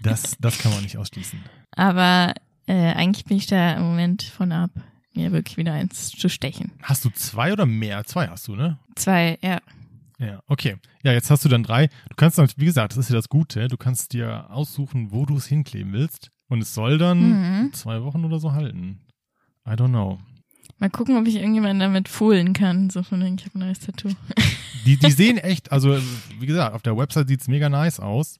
[0.01, 1.39] Das, das kann man nicht ausschließen.
[1.71, 2.33] Aber
[2.67, 4.71] äh, eigentlich bin ich da im Moment von ab,
[5.13, 6.73] mir wirklich wieder eins zu stechen.
[6.81, 8.03] Hast du zwei oder mehr?
[8.03, 8.77] Zwei hast du, ne?
[8.95, 9.61] Zwei, ja.
[10.19, 10.75] Ja, okay.
[11.03, 11.87] Ja, jetzt hast du dann drei.
[12.09, 15.25] Du kannst dann, wie gesagt, das ist ja das Gute, du kannst dir aussuchen, wo
[15.25, 16.29] du es hinkleben willst.
[16.49, 17.73] Und es soll dann Mhm.
[17.73, 18.99] zwei Wochen oder so halten.
[19.65, 20.19] I don't know.
[20.79, 22.89] Mal gucken, ob ich irgendjemanden damit foolen kann.
[22.89, 24.09] So von wegen, ich habe ein neues Tattoo.
[24.85, 25.97] Die, die sehen echt, also
[26.39, 28.39] wie gesagt, auf der Website sieht's mega nice aus.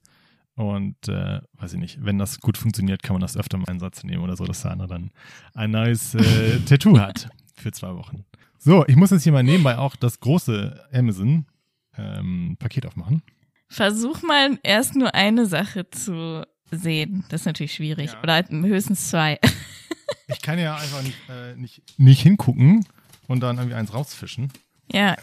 [0.56, 3.76] Und äh, weiß ich nicht, wenn das gut funktioniert, kann man das öfter mal in
[3.76, 5.12] Einsatz nehmen oder so, dass der andere dann
[5.54, 8.26] ein neues äh, Tattoo hat für zwei Wochen.
[8.60, 11.48] So, ich muss jetzt hier mal nebenbei auch das große Amazon
[11.98, 13.24] ähm, Paket aufmachen.
[13.68, 17.26] Versuch mal erst nur eine Sache zu sehen.
[17.30, 18.14] Das ist natürlich schwierig.
[18.14, 18.22] Ja.
[18.22, 19.40] Oder halt höchstens zwei.
[20.28, 22.86] Ich kann ja einfach nicht, äh, nicht, nicht hingucken
[23.28, 24.52] und dann irgendwie eins rausfischen.
[24.92, 25.16] ja,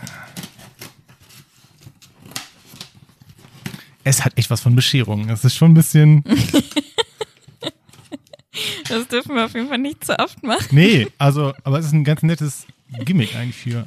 [4.02, 5.28] Es hat echt was von Bescherung.
[5.28, 6.24] Es ist schon ein bisschen.
[8.88, 10.66] das dürfen wir auf jeden Fall nicht zu oft machen.
[10.70, 12.66] Nee, also, aber es ist ein ganz nettes
[13.04, 13.86] Gimmick eigentlich für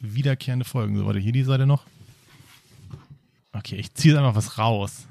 [0.00, 0.96] wiederkehrende Folgen.
[0.96, 1.84] So, warte, hier die Seite noch.
[3.52, 5.06] Okay, ich ziehe einfach was raus.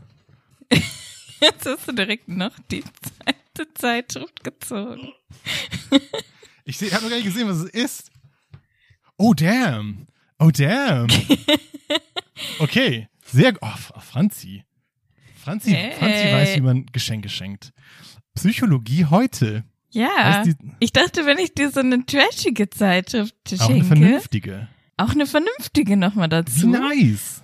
[1.42, 2.84] Jetzt hast du direkt noch die
[3.56, 5.12] zweite Zeitschrift gezogen.
[6.68, 8.12] Ich habe noch gar nicht gesehen, was es ist.
[9.18, 10.08] Oh, damn.
[10.40, 11.08] Oh, damn.
[12.60, 14.64] Okay, sehr gu- Oh, F- Franzi.
[15.44, 15.92] Franzi, Hey.
[15.94, 17.72] Franzi weiß, wie man Geschenke schenkt.
[18.34, 19.64] Psychologie heute.
[19.92, 24.68] Ja, die- ich dachte, wenn ich dir so eine trashige Zeitschrift Auch eine schenke, vernünftige.
[24.98, 26.68] auch eine vernünftige nochmal Wie dazu.
[26.68, 27.44] nice.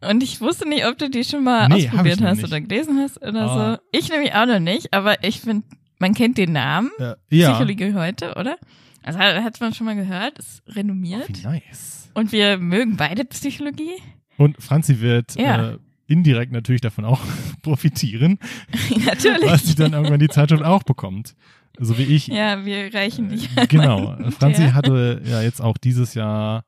[0.00, 3.20] Und ich wusste nicht, ob du die schon mal Nee, ausprobiert hast oder gelesen hast
[3.22, 3.74] oder Ah.
[3.92, 3.98] so.
[3.98, 5.66] Ich nämlich auch noch nicht, aber ich finde,
[5.98, 6.90] man kennt den Namen.
[6.98, 7.50] Äh, ja.
[7.52, 8.56] Psychologie heute, oder?
[9.02, 11.28] Also hat, man schon mal gehört, ist Oh, renommiert.
[11.28, 12.10] wie nice.
[12.14, 13.92] Und wir mögen beide Psychologie.
[14.36, 15.70] Und Franzi wird Ja.
[15.72, 15.78] äh,
[16.08, 17.20] indirekt natürlich davon auch
[17.62, 18.38] profitieren,
[19.06, 19.48] Natürlich.
[19.48, 21.34] weil sie dann irgendwann die Zeitschrift auch bekommt.
[21.78, 22.26] So wie ich.
[22.28, 23.50] Ja, wir reichen nicht.
[23.68, 24.16] Genau.
[24.38, 24.74] Franzi Ja.
[24.74, 26.64] hatte ja jetzt auch dieses Jahr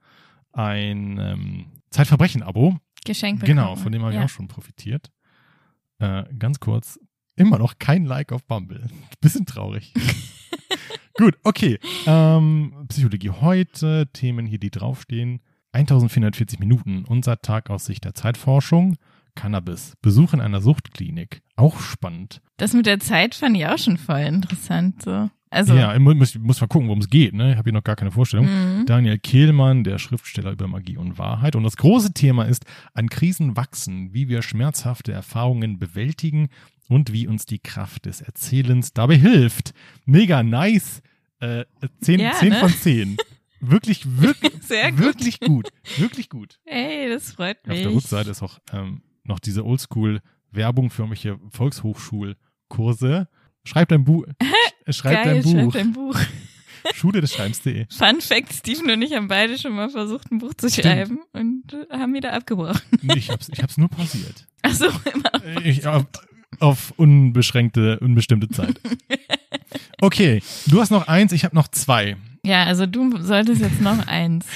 [0.53, 2.77] ein ähm, Zeitverbrechen-Abo.
[3.09, 3.57] Geschenk bekommen.
[3.57, 4.25] Genau, von dem habe ich ja.
[4.25, 5.11] auch schon profitiert.
[5.99, 7.01] Äh, ganz kurz,
[7.35, 8.87] immer noch kein Like auf Bumble.
[9.21, 9.93] Bisschen traurig.
[11.15, 11.81] Gut, okay.
[12.07, 15.41] Ähm, Psychologie heute, Themen hier, die draufstehen.
[15.73, 18.97] 1440 Minuten, unser Tag aus Sicht der Zeitforschung.
[19.35, 22.41] Cannabis, Besuch in einer Suchtklinik, auch spannend.
[22.57, 25.03] Das mit der Zeit fand ich auch schon voll interessant.
[25.03, 25.31] So.
[25.51, 27.35] Also, Ja, ich muss, muss mal gucken, worum es geht.
[27.35, 27.53] Ne?
[27.53, 28.47] Ich habe hier noch gar keine Vorstellung.
[28.47, 28.87] Mhm.
[28.87, 31.57] Daniel Kehlmann, der Schriftsteller über Magie und Wahrheit.
[31.57, 36.49] Und das große Thema ist, an Krisen wachsen, wie wir schmerzhafte Erfahrungen bewältigen
[36.89, 39.73] und wie uns die Kraft des Erzählens dabei hilft.
[40.05, 41.03] Mega nice.
[41.41, 41.65] Äh,
[42.01, 42.55] 10, Ja, 10 ne?
[42.57, 43.17] von 10.
[43.61, 44.99] Wirklich, wirklich, gut.
[44.99, 45.69] wirklich gut.
[45.97, 46.59] Wirklich gut.
[46.65, 47.79] Ey, das freut mich.
[47.79, 53.29] Auf der Rückseite ist auch ähm, noch diese Oldschool-Werbung für irgendwelche Volkshochschulkurse.
[53.65, 54.25] Schreib dein Buch.
[54.91, 55.73] Schreib Geil, dein Buch.
[55.73, 56.19] schreib dein Buch.
[56.95, 57.87] Schule des Schreibens.de.
[57.91, 60.87] Fun Fact, Steven und ich haben beide schon mal versucht, ein Buch zu Stimmt.
[60.87, 62.81] schreiben und äh, haben wieder abgebrochen.
[63.03, 64.47] Nee, ich hab's, ich hab's nur pausiert.
[64.63, 65.65] Ach so, immer noch.
[65.65, 66.07] Ich, auf,
[66.61, 68.81] auf unbeschränkte, unbestimmte Zeit.
[70.01, 72.17] Okay, du hast noch eins, ich habe noch zwei.
[72.45, 74.47] Ja, also du solltest jetzt noch eins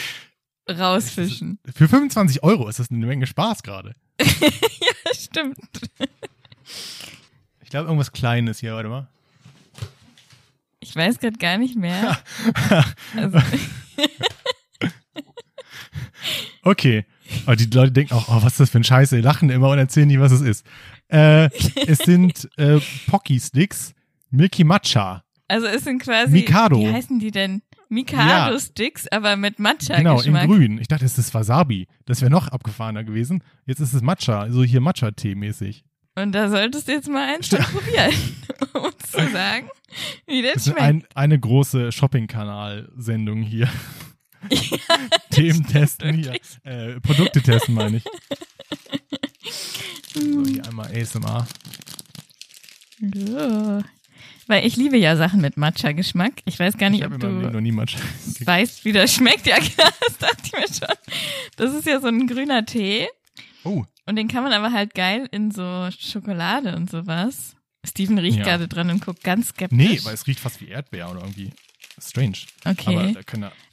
[0.70, 1.58] rausfischen.
[1.74, 3.94] Für 25 Euro ist das eine Menge Spaß gerade.
[4.20, 4.24] ja,
[5.12, 5.58] stimmt.
[7.72, 9.08] glaube, irgendwas Kleines hier, warte mal.
[10.82, 12.18] Ich weiß gerade gar nicht mehr.
[13.16, 13.38] also,
[16.62, 17.04] Okay.
[17.46, 19.16] Aber die Leute denken auch, oh, was ist das für ein Scheiße?
[19.16, 20.66] Die lachen immer und erzählen nicht, was es ist.
[21.08, 21.46] Äh,
[21.86, 23.94] es sind äh, Pocky Sticks,
[24.30, 25.24] Milky Matcha.
[25.48, 26.78] also es sind quasi, Mikado.
[26.78, 27.62] wie heißen die denn?
[27.88, 30.44] Mikado-Sticks, aber mit Genau, Matcha-Geschmack.
[30.44, 30.78] in grün.
[30.78, 31.88] Ich dachte, es ist Wasabi.
[32.06, 33.44] Das wäre noch abgefahrener gewesen.
[33.66, 35.84] Jetzt ist es Matcha, so hier Matcha-Tee-mäßig.
[36.14, 37.72] Und da solltest du jetzt mal eins Stimmt.
[37.72, 38.12] probieren,
[38.74, 39.68] um zu sagen,
[40.26, 40.82] wie das, Das ist schmeckt.
[40.82, 43.68] ein, eine große Shopping-Kanal-Sendung hier.
[45.30, 46.34] Themen testen hier.
[46.64, 48.04] Äh, Produkte testen, meine ich.
[50.14, 51.46] So, hier einmal ASMR.
[53.30, 53.80] Oh.
[54.48, 56.42] Weil ich liebe ja Sachen mit Matcha-Geschmack.
[56.44, 57.98] Ich weiß gar Ich nicht, ob du noch nie Matcha.
[58.44, 59.46] weißt, wie das schmeckt.
[59.46, 60.96] Ja, klar, das dachte ich mir schon.
[61.56, 63.08] Das ist ja so ein grüner Tee.
[63.64, 67.54] Oh, Und den kann man aber halt geil in so Schokolade und sowas.
[67.86, 68.44] Steven riecht Ja.
[68.44, 69.76] gerade dran und guckt ganz skeptisch.
[69.76, 71.52] nee, weil es riecht fast wie Erdbeer oder irgendwie.
[72.00, 72.38] Strange.
[72.64, 73.14] Okay.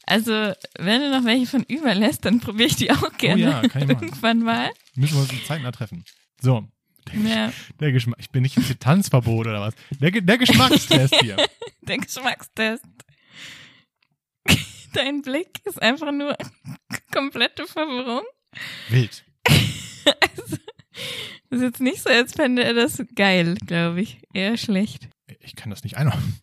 [0.05, 0.31] Also,
[0.77, 3.43] wenn du noch welche von überlässt, dann probiere ich die auch gerne.
[3.43, 4.03] Oh ja, kann ich machen.
[4.03, 4.69] Irgendwann mal.
[4.95, 6.03] müssen wir uns in zeitnah treffen.
[6.41, 6.67] So,
[7.13, 8.17] Ja, der Geschmack.
[8.19, 9.73] Ich bin nicht ins Tanzverbot oder was.
[9.99, 11.37] Der, der Geschmackstest hier.
[11.81, 12.83] der Geschmackstest.
[14.93, 16.35] Dein Blick ist einfach nur
[17.13, 18.23] komplette Verwirrung.
[18.89, 19.23] Wild.
[20.21, 20.57] Also,
[21.49, 24.19] das ist jetzt nicht so, als fände er das geil, glaube ich.
[24.33, 25.09] Eher schlecht.
[25.41, 26.39] Ich kann das nicht einordnen.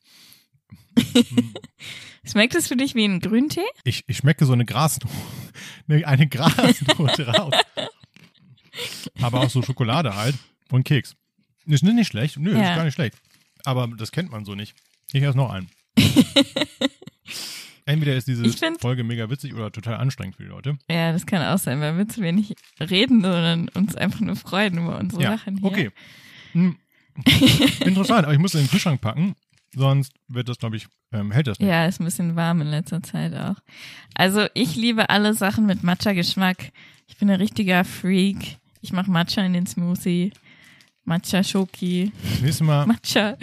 [2.24, 3.60] Schmeckt es für dich wie ein Grüntee?
[3.84, 5.14] Ich, ich schmecke so eine Grasnote.
[5.88, 7.54] Eine, Grasnote raus.
[9.22, 10.34] Aber auch so Schokolade halt.
[10.70, 11.14] Und Keks.
[11.66, 12.36] Ist nicht schlecht.
[12.38, 12.70] Nö, Ja.
[12.70, 13.16] ist gar nicht schlecht.
[13.64, 14.74] Aber das kennt man so nicht.
[15.12, 15.70] Ich erst noch einen.
[17.86, 20.76] Entweder ist diese find- Folge mega witzig oder total anstrengend für die Leute.
[20.90, 24.76] Ja, das kann auch sein, weil wir zu wenig reden, sondern uns einfach nur freuen
[24.76, 25.66] über unsere ja, Sachen hier.
[25.66, 25.90] okay.
[26.52, 26.76] Hm.
[27.80, 29.34] Interessant, aber ich muss in den Kühlschrank packen,
[29.74, 31.68] sonst wird das, glaube ich, ähm, hält das nicht.
[31.68, 33.56] Ja, ist ein bisschen warm in letzter Zeit auch.
[34.14, 36.72] Also ich liebe alle Sachen mit Matcha-Geschmack.
[37.06, 38.58] Ich bin ein richtiger Freak.
[38.80, 40.32] Ich mache Matcha in den Smoothie.
[41.04, 43.36] Matcha Schoki, Das nächste Mal, Matcha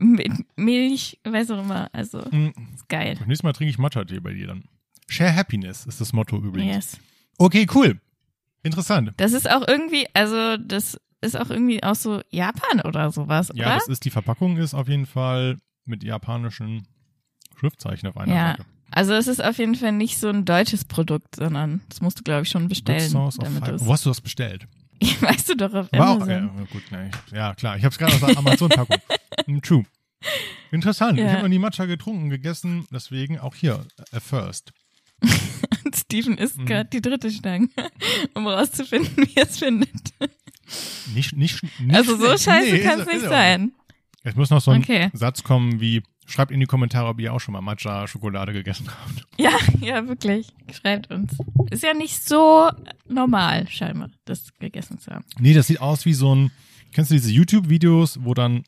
[0.00, 1.88] mit Milch, weiß auch immer.
[1.92, 3.14] Also hm, ist geil.
[3.18, 4.64] das nächste Mal trinke ich Matcha-Tee bei dir dann.
[5.08, 6.74] Share Happiness ist das Motto übrigens.
[6.74, 7.00] Yes.
[7.38, 8.00] Okay, cool.
[8.62, 9.12] Interessant.
[9.16, 13.66] Das ist auch irgendwie, also das ist auch irgendwie auch so Japan oder sowas, Ja,
[13.66, 13.74] oder?
[13.76, 16.86] das ist die Verpackung ist auf jeden Fall mit japanischen
[17.58, 18.50] Schriftzeichen auf einer Ja.
[18.52, 18.64] Seite.
[18.92, 22.22] Also es ist auf jeden Fall nicht so ein deutsches Produkt, sondern das musst du,
[22.24, 23.14] glaube ich, schon bestellen.
[23.16, 24.66] Of Damit du's- Wo hast du das bestellt?
[25.20, 26.50] weißt du doch auf War auch, Amazon.
[26.58, 27.76] ja, gut, ne, ich- ja klar.
[27.76, 28.96] Ich habe es gerade aus der Amazon-Packung.
[29.46, 29.84] Hm, True.
[30.70, 31.18] Interessant.
[31.18, 31.32] Ich Ja.
[31.32, 34.72] habe noch nie Matcha getrunken, gegessen, deswegen auch hier, a first.
[35.94, 36.66] Steven isst Mhm.
[36.66, 37.68] gerade die dritte Stange,
[38.34, 39.90] um rauszufinden, wie er es findet.
[41.14, 43.72] Nicht, nicht, nicht also so scheiße Nee, kann es nicht sein.
[44.22, 45.10] Es muss noch so ein Okay.
[45.14, 49.26] Satz kommen wie, schreibt in die Kommentare, ob ihr auch schon mal Matcha-Schokolade gegessen habt.
[49.38, 50.48] Ja, ja, wirklich.
[50.70, 51.32] Schreibt uns.
[51.70, 52.70] Ist ja nicht so
[53.08, 55.24] normal, scheinbar, das gegessen zu haben.
[55.38, 56.50] Nee, das sieht aus wie so ein,
[56.92, 58.64] kennst du diese YouTube-Videos, wo dann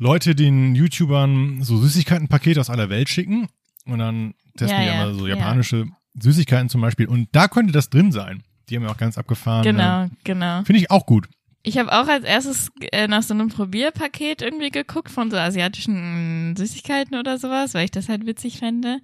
[0.00, 3.48] Leute den YouTubern so Süßigkeitenpakete aus aller Welt schicken
[3.86, 5.36] und dann testen Ja, die ja, immer so ja.
[5.36, 8.42] japanische Süßigkeiten zum Beispiel und da könnte das drin sein.
[8.68, 9.62] Die haben ja auch ganz abgefahren.
[9.62, 10.64] Genau, genau.
[10.64, 11.28] Finde ich auch gut.
[11.62, 16.56] Ich habe auch als erstes äh, nach so einem Probierpaket irgendwie geguckt von so asiatischen
[16.56, 18.98] Süßigkeiten oder sowas, weil ich das halt witzig fände.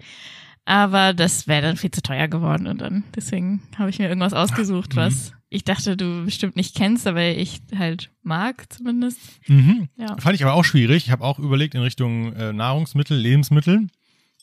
[0.65, 4.33] Aber das wäre dann viel zu teuer geworden und dann deswegen habe ich mir irgendwas
[4.33, 4.99] ausgesucht, Mhm.
[4.99, 9.21] was ich dachte, du bestimmt nicht kennst, aber ich halt mag zumindest.
[9.47, 9.89] Mhm.
[9.97, 10.17] Ja.
[10.19, 11.07] Fand ich aber auch schwierig.
[11.07, 13.87] Ich habe auch überlegt in Richtung äh, Nahrungsmittel, Lebensmittel.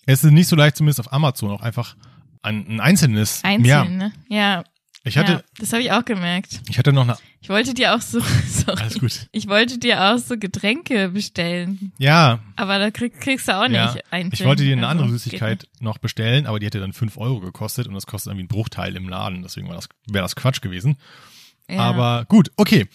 [0.06, 1.96] Es ist nicht so leicht, zumindest auf Amazon, auch einfach
[2.42, 3.44] ein, ein einzelnes.
[3.44, 4.12] Einzeln, Ja, ne?
[4.28, 4.64] Ja.
[5.06, 6.62] Ich hatte, ja, das habe ich auch gemerkt.
[6.70, 8.82] ich hatte noch eine, Ich wollte dir auch so, sorry.
[8.82, 9.28] alles gut.
[9.32, 13.76] Ich wollte dir auch so Getränke bestellen, Ja, aber da krieg, kriegst du auch nicht
[13.76, 14.34] Ja, einzeln.
[14.34, 17.40] Ich wollte dir eine Also, andere Süßigkeit noch bestellen, aber die hätte dann 5 Euro
[17.42, 19.42] gekostet und das kostet irgendwie einen Bruchteil im Laden.
[19.44, 20.98] Deswegen war das, wäre das Quatsch gewesen.
[21.68, 21.78] nicht.
[21.78, 21.80] Ja.
[21.84, 22.88] Aber gut, okay.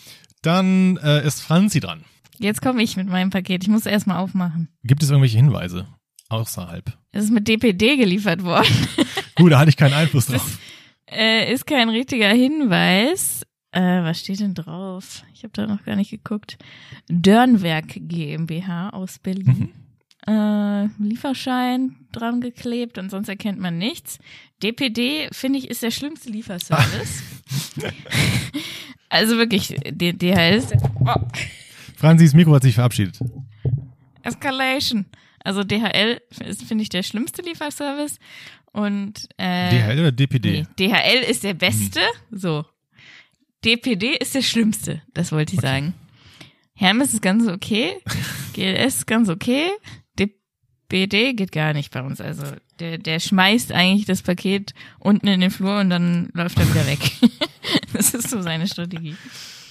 [0.42, 2.04] Dann äh, ist Franzi dran.
[2.38, 3.64] Jetzt komme ich mit meinem Paket.
[3.64, 4.68] Ich muss erst mal aufmachen.
[4.84, 5.88] Gibt es irgendwelche Hinweise
[6.28, 6.96] außerhalb?
[7.10, 8.68] Es ist mit DPD geliefert worden.
[9.34, 10.58] Gut, da hatte ich keinen Einfluss drauf.
[11.12, 13.42] Äh, ist kein richtiger Hinweis.
[13.72, 15.22] Äh, was steht denn drauf?
[15.34, 16.56] Ich habe da noch gar nicht geguckt.
[17.08, 19.70] Dörnwerk GmbH aus Berlin.
[20.26, 24.18] Äh, Lieferschein dran geklebt und sonst erkennt man nichts.
[24.62, 27.22] DPD, finde ich, ist der schlimmste Lieferservice.
[29.08, 31.14] also wirklich, D- DHL ist der, oh,
[31.96, 33.20] Franzis Mikro hat sich verabschiedet.
[34.22, 35.06] Escalation.
[35.48, 38.18] Also DHL ist, finde ich, der schlimmste Lieferservice.
[38.70, 40.66] Und äh, DHL oder DPD?
[40.78, 42.00] Nee, DHL ist der beste.
[42.30, 42.66] So.
[43.64, 45.00] DPD ist der schlimmste.
[45.14, 45.94] Das wollte ich sagen.
[46.74, 47.96] Hermes ist ganz okay.
[48.52, 49.70] GLS ist ganz okay.
[50.18, 52.20] DBD geht gar nicht bei uns.
[52.20, 52.44] Also
[52.78, 56.86] der, der schmeißt eigentlich das Paket unten in den Flur und dann läuft er wieder
[56.86, 57.00] weg.
[57.94, 59.16] das ist so seine Strategie.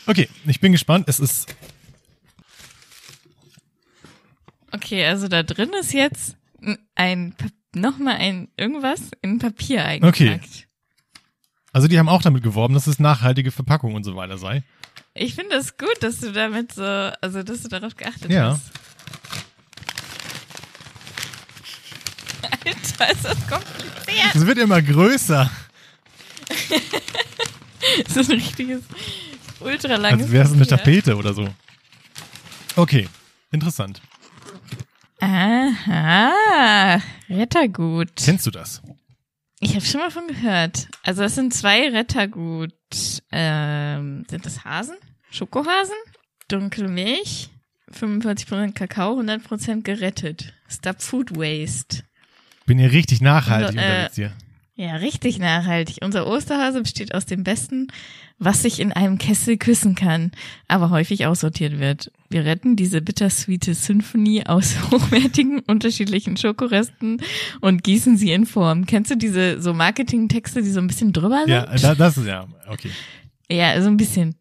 [0.07, 1.05] Okay, ich bin gespannt.
[1.07, 1.55] Es ist
[4.77, 6.37] Okay, also da drin ist jetzt
[6.95, 7.35] ein
[7.73, 10.15] nochmal ein irgendwas in Papier eingepackt.
[10.21, 10.39] Okay.
[11.73, 14.63] Also die haben auch damit geworben, dass es nachhaltige Verpackung und so weiter sei.
[15.13, 18.51] Ich finde es das gut, dass du damit so, also dass du darauf geachtet Ja.
[18.51, 18.71] hast.
[22.65, 24.35] Alter, ist das kompliziert.
[24.35, 25.49] Es wird immer größer.
[28.05, 28.81] Das ist ein richtiges,
[29.61, 30.67] ultra langes Als wäre es eine.
[30.67, 31.47] Tapete oder so.
[32.75, 33.07] Okay,
[33.51, 34.01] interessant.
[35.19, 38.15] Aha, Rettergut.
[38.17, 38.81] Kennst du das?
[39.59, 40.87] Ich habe schon mal von gehört.
[41.03, 42.73] Also das sind zwei Rettergut.
[43.31, 44.95] Ähm, sind das Hasen?
[45.31, 45.95] Schokohasen?
[46.47, 47.49] Dunkle Milch?
[47.91, 50.53] 45% Kakao, 100% gerettet.
[50.69, 52.03] Stop Food Waste.
[52.65, 54.33] Bin hier richtig nachhaltig Und, äh, unterwegs hier.
[54.79, 55.97] Ja, richtig nachhaltig.
[56.03, 57.87] Unser Osterhase besteht aus dem Besten,
[58.37, 60.31] was sich in einem Kessel küssen kann,
[60.67, 62.11] aber häufig aussortiert wird.
[62.29, 67.23] Wir retten diese bittersweete Symphonie aus hochwertigen, unterschiedlichen Schokoresten
[67.59, 68.85] und gießen sie in Form.
[68.85, 71.49] Kennst du diese so Marketingtexte, die so ein bisschen drüber sind?
[71.49, 72.91] Ja, da, das ist ja, okay.
[73.49, 74.35] Ja, so ein bisschen.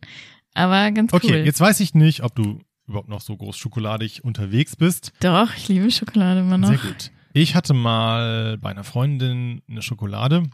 [0.53, 1.47] Aber ganz Okay, cool.
[1.47, 5.13] jetzt weiß ich nicht, ob du überhaupt noch so groß schokoladig unterwegs bist.
[5.21, 6.69] Doch, ich liebe Schokolade immer noch.
[6.69, 7.11] Sehr gut.
[7.37, 10.45] Ich hatte mal bei einer Freundin eine Schokolade.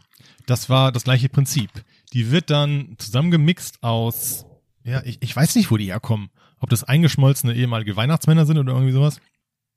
[0.47, 1.69] Das war das gleiche Prinzip.
[2.11, 4.45] Die wird dann zusammengemixt aus,
[4.83, 6.29] ja, ich, ich weiß nicht, wo die herkommen.
[6.59, 9.21] Ob das eingeschmolzene ehemalige Weihnachtsmänner sind oder irgendwie sowas.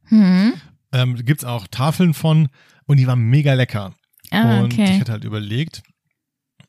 [0.06, 0.54] Hm.
[0.90, 2.48] Ähm, gibt's auch Tafeln von
[2.86, 3.94] und die waren mega lecker.
[4.32, 4.98] Ah, und ich okay.
[4.98, 5.84] hätte halt überlegt,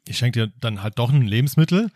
[0.08, 1.90] ich schenke dir dann halt doch ein Lebensmittel,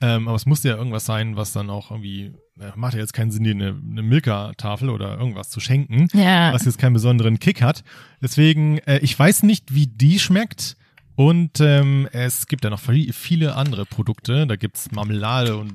[0.00, 3.12] ähm, aber es musste ja irgendwas sein, was dann auch irgendwie, äh, macht ja jetzt
[3.12, 6.52] keinen Sinn, dir eine, eine Milka-Tafel oder irgendwas zu schenken, Ja.
[6.52, 7.84] was jetzt keinen besonderen Kick hat.
[8.22, 10.76] Deswegen, äh, ich weiß nicht, wie die schmeckt.
[11.16, 14.46] Und ähm, es gibt ja noch vi- viele andere Produkte.
[14.46, 15.74] Da gibt's Marmelade und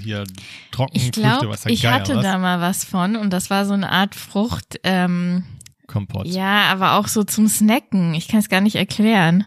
[0.00, 0.24] hier
[0.70, 2.22] Trockenfrüchte, Ich glaube, was ich geil hatte was.
[2.22, 5.44] da mal was von und das war so eine Art Frucht, ähm,
[5.86, 6.26] Kompott.
[6.26, 8.14] Ja, aber auch so zum Snacken.
[8.14, 9.44] Ich kann es gar nicht erklären.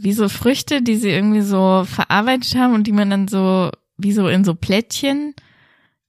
[0.00, 4.12] Wie so Früchte, die sie irgendwie so verarbeitet haben und die man dann so, wie
[4.12, 5.34] so in so Plättchen,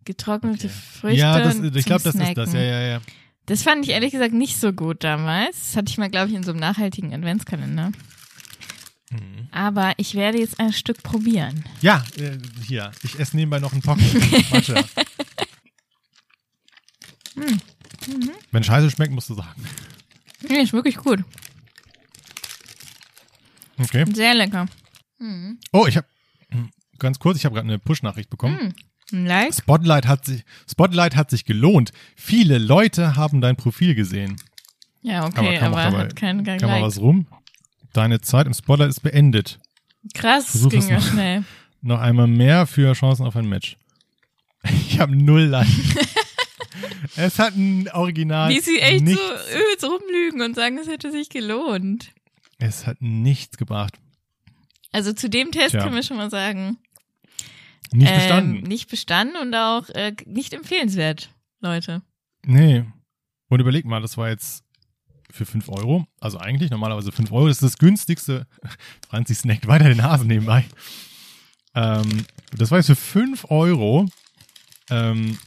[0.06, 0.76] getrocknete Okay.
[1.00, 1.18] Früchte.
[1.18, 2.54] ja, das, ich glaube, das ist das.
[2.54, 3.02] Ja, ja, ja.
[3.48, 5.58] Das fand ich ehrlich gesagt nicht so gut damals.
[5.58, 7.92] Das hatte ich mal, glaube ich, in so einem nachhaltigen Adventskalender.
[9.10, 9.48] Mhm.
[9.52, 11.64] Aber ich werde jetzt ein Stück probieren.
[11.82, 12.92] Ja, äh, hier.
[13.02, 14.04] Ich esse nebenbei noch einen Pocken.
[14.52, 14.84] Warte.
[17.36, 17.60] Hm.
[18.52, 19.64] Wenn Scheiße schmeckt, musst du sagen.
[20.48, 21.24] Nee, ist wirklich gut.
[23.80, 24.06] Okay.
[24.14, 24.66] Sehr lecker.
[25.20, 25.58] Hm.
[25.72, 26.08] Oh, ich habe
[26.98, 28.74] ganz kurz, ich habe gerade eine Push-Nachricht bekommen.
[29.12, 29.54] Ein Like?
[29.54, 31.92] Spotlight hat sich Spotlight hat sich gelohnt.
[32.16, 34.36] Viele Leute haben dein Profil gesehen.
[35.02, 37.26] Ja, Aber okay, kam auch aber dabei- hat keinen kein Kann mal was rum?
[37.94, 39.60] Deine Zeit im Spotlight ist beendet.
[40.14, 41.10] Krass, Versuch ging ja noch.
[41.12, 41.44] schnell.
[41.82, 43.78] Noch einmal mehr für Chancen auf ein Match.
[44.64, 45.68] Ich habe null Like.
[47.16, 48.50] es hat ein Original.
[48.50, 49.22] Wie sie echt nichts,
[49.80, 52.10] so rumlügen und sagen, es hätte sich gelohnt.
[52.60, 53.98] Es hat nichts gebracht.
[54.92, 55.84] Also zu dem Test Tja.
[55.84, 56.78] können wir schon mal sagen.
[57.92, 58.64] Nicht ähm, bestanden.
[58.64, 62.02] Nicht bestanden und auch äh, nicht empfehlenswert, Leute.
[62.46, 62.86] Nee.
[63.48, 64.64] Und überleg mal, das war jetzt
[65.32, 66.06] für 5 Euro.
[66.20, 67.48] Also eigentlich normalerweise 5 Euro.
[67.48, 68.48] Das ist das günstigste.
[69.10, 70.66] Franzi snackt weiter den Hasen nebenbei.
[71.76, 74.08] Ähm, das war jetzt für 5 Euro.
[74.90, 75.38] Ähm,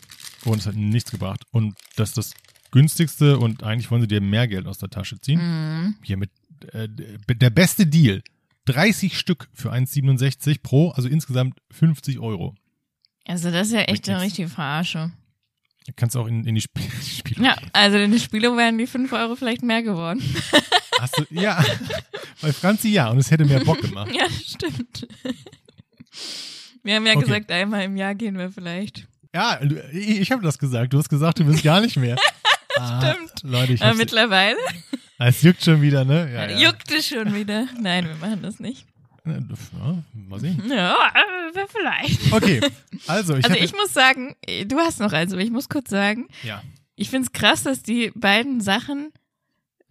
[0.44, 1.44] und es hat nichts gebracht.
[1.50, 2.34] Und das ist das
[2.70, 5.40] günstigste und eigentlich wollen sie dir mehr Geld aus der Tasche ziehen.
[5.40, 5.96] Mhm.
[6.02, 6.30] Hier mit
[6.74, 8.22] äh, der beste Deal.
[8.66, 12.54] 30 Stück für 1,67 pro, also insgesamt 50 Euro.
[13.26, 15.10] Also das ist ja echt eine richtige Verarsche.
[15.86, 18.86] Du kannst auch in, in die Sp Spiele Ja, also in den Spielen wären die
[18.86, 20.22] 5 Euro vielleicht mehr geworden.
[21.00, 21.64] Hast du, ja,
[22.40, 24.12] bei Franzi ja, und es hätte mehr Bock gemacht.
[24.14, 25.08] ja, stimmt.
[26.84, 27.22] Wir haben ja Okay.
[27.24, 29.08] gesagt, einmal im Jahr gehen wir vielleicht.
[29.34, 29.60] Ja,
[29.92, 30.92] ich habe das gesagt.
[30.92, 32.16] Du hast gesagt, du willst gar nicht mehr.
[32.78, 33.32] Ah, Stimmt.
[33.42, 34.56] Leute, ich Aber mittlerweile
[35.18, 36.30] es juckt schon wieder, ne?
[36.32, 36.58] Ja, ja.
[36.58, 37.66] juckt es schon wieder.
[37.80, 38.86] Nein, wir machen das nicht.
[39.24, 39.38] Ja,
[40.12, 40.60] mal sehen.
[40.68, 42.32] Ja, äh, vielleicht.
[42.32, 42.60] Okay,
[43.06, 45.90] also ich Also ich muss sagen, äh, du hast noch eins, aber ich muss kurz
[45.90, 46.60] sagen, ja,
[46.96, 49.12] ich find's krass, dass die beiden Sachen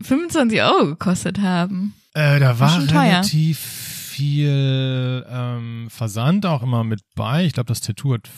[0.02, 1.94] 25 Euro gekostet haben.
[2.14, 7.46] äh, da war relativ viel ähm, Versand auch immer mit bei.
[7.46, 8.30] Ich glaube, das Tattoo hat,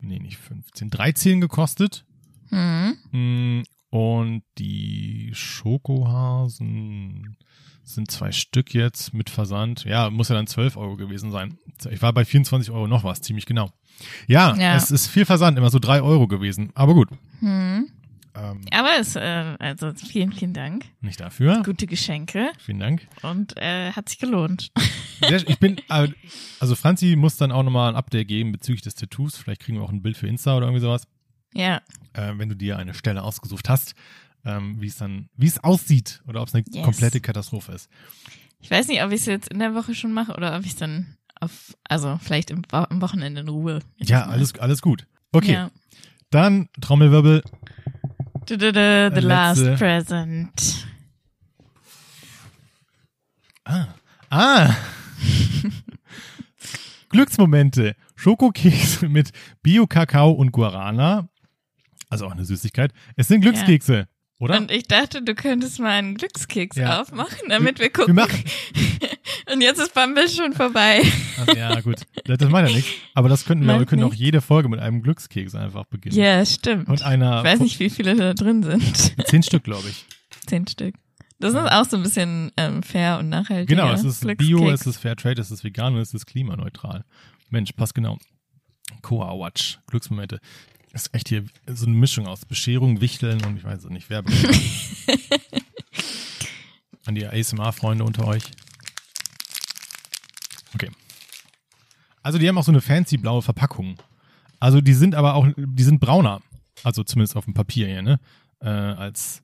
[0.00, 2.04] nee, nicht 15, 13 gekostet.
[2.50, 2.96] Hm.
[3.12, 5.30] Mm, Und die
[6.24, 7.36] Schokohasen
[7.82, 9.84] sind zwei Stück jetzt mit Versand.
[9.84, 11.58] Ja, muss ja dann 12 Euro gewesen sein.
[11.90, 13.70] Ich war bei 24 Euro noch was, ziemlich genau.
[14.26, 14.74] Ja, Ja.
[14.76, 16.70] es ist viel Versand, immer so drei Euro gewesen.
[16.74, 17.10] Aber gut.
[17.40, 17.88] Hm.
[18.36, 19.20] Ähm, Aber es, äh,
[19.60, 20.86] also vielen, vielen Dank.
[21.00, 21.62] nicht dafür.
[21.64, 23.06] Gute Geschenke Vielen Dank.
[23.22, 24.70] und äh, hat sich gelohnt.
[25.46, 26.08] Ich bin, äh,
[26.60, 29.36] also Franzi muss dann auch nochmal ein Update geben bezüglich des Tattoos.
[29.38, 31.06] Vielleicht kriegen wir auch ein Bild für Insta oder irgendwie sowas.
[31.54, 31.80] Ja,
[32.12, 33.94] äh, wenn du dir eine Stelle ausgesucht hast,
[34.44, 36.84] ähm, wie es dann, wie es aussieht oder ob es eine Yes.
[36.84, 37.88] komplette Katastrophe ist.
[38.60, 40.72] ich weiß nicht, ob ich es jetzt in der Woche schon mache oder ob ich
[40.72, 43.80] es dann auf, also vielleicht im, am Wochenende in Ruhe.
[43.98, 45.06] Ja, alles, alles gut.
[45.32, 45.70] Okay, Ja.
[46.30, 47.42] dann Trommelwirbel.
[48.46, 49.20] Du, du, du, the Letzte.
[49.20, 50.86] last present.
[53.64, 53.86] Ah,
[54.30, 54.74] ah.
[57.08, 57.96] Glücksmomente.
[58.16, 59.30] Schokokekse mit
[59.62, 61.28] Bio-Kakao und Guarana.
[62.14, 62.92] Also auch eine Süßigkeit.
[63.16, 64.06] Es sind Glückskekse,
[64.38, 64.56] oder?
[64.58, 67.00] Und ich dachte, du könntest mal einen Glückskeks Ja.
[67.02, 68.14] aufmachen, damit wir Wir gucken.
[68.14, 68.42] machen.
[69.52, 71.02] Und jetzt ist Bumble schon vorbei.
[71.40, 71.96] Ach, ja, gut.
[72.24, 72.90] Das das macht ja nichts.
[73.14, 74.24] Aber das könnten wir, wir können auch nichts.
[74.24, 76.16] jede Folge mit einem Glückskeks einfach beginnen.
[76.16, 76.88] Ja, stimmt.
[76.88, 77.38] Und einer.
[77.38, 78.94] ich weiß nicht, wie viele da drin sind.
[79.26, 80.06] Zehn Stück, glaube ich.
[80.46, 80.94] Zehn Stück.
[81.40, 83.68] Das ist auch so ein bisschen ähm, fair und nachhaltig.
[83.68, 87.04] Genau, es ist Bio, es ist Fairtrade, es ist vegan und es ist klimaneutral.
[87.50, 88.18] Mensch, passt genau.
[89.02, 90.38] Coa Watch, Glücksmomente.
[90.94, 94.32] Ist echt hier so eine Mischung aus Bescherung, Wichteln und ich weiß es nicht, Werbung.
[97.04, 98.44] An die ASMR-Freunde unter euch.
[100.74, 100.90] Okay.
[102.22, 103.98] Also die haben auch so eine fancy blaue Verpackung.
[104.60, 106.40] Also die sind aber auch, die sind brauner.
[106.84, 108.18] Also zumindest auf dem Papier hier, ne?
[108.60, 109.42] Äh, als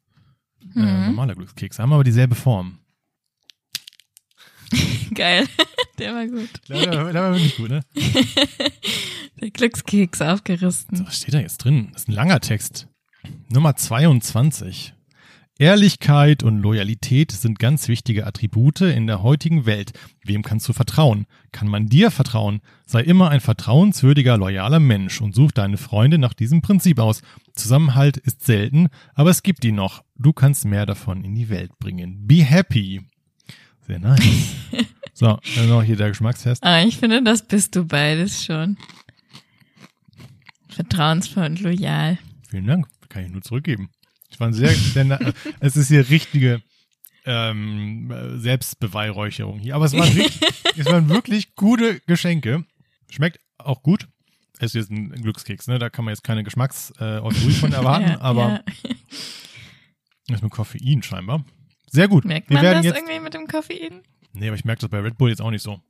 [0.76, 1.06] äh, Mhm.
[1.06, 1.78] normaler Glückskeks.
[1.78, 2.78] Haben aber dieselbe Form.
[5.14, 5.46] Geil.
[5.98, 6.48] Der war gut.
[6.68, 7.80] Der war, der war wirklich gut, ne?
[9.40, 11.06] Der Glückskeks So, aufgerissen.
[11.06, 11.88] was steht da jetzt drin?
[11.92, 12.88] Das ist ein langer Text.
[13.50, 14.94] Nummer 22.
[15.58, 19.92] Ehrlichkeit und Loyalität sind ganz wichtige Attribute in der heutigen Welt.
[20.24, 21.26] Wem kannst du vertrauen?
[21.52, 22.60] Kann man dir vertrauen?
[22.86, 27.20] Sei immer ein vertrauenswürdiger, loyaler Mensch und such deine Freunde nach diesem Prinzip aus.
[27.52, 30.02] Zusammenhalt ist selten, aber es gibt ihn noch.
[30.16, 32.26] Du kannst mehr davon in die Welt bringen.
[32.26, 33.02] Be happy.
[33.86, 34.22] Sehr nice.
[35.12, 36.62] so, dann noch hier der Geschmackstest.
[36.64, 38.78] Ah, ich finde, das bist du beides schon.
[40.70, 42.18] Vertrauensvoll und loyal.
[42.48, 42.86] Vielen Dank.
[43.08, 43.90] Kann ich nur zurückgeben.
[44.30, 46.62] Ich war sehr, sehr es ist hier richtige
[47.24, 49.74] ähm, äh, Selbstbeweihräucherung hier.
[49.74, 50.40] Aber es waren, richtig,
[50.76, 52.64] es waren wirklich gute Geschenke.
[53.10, 54.08] Schmeckt auch gut.
[54.58, 55.78] Es ist jetzt ein Glückskeks, ne?
[55.78, 60.34] Da kann man jetzt keine Geschmacks äh, von erwarten, Ja, aber ja.
[60.34, 61.44] ist mit Koffein scheinbar.
[61.88, 62.24] Sehr gut.
[62.24, 62.96] merkt Wir man das jetzt.
[62.96, 64.02] irgendwie mit dem Koffein?
[64.32, 65.80] Nee, aber ich merke das bei Red Bull jetzt auch nicht so.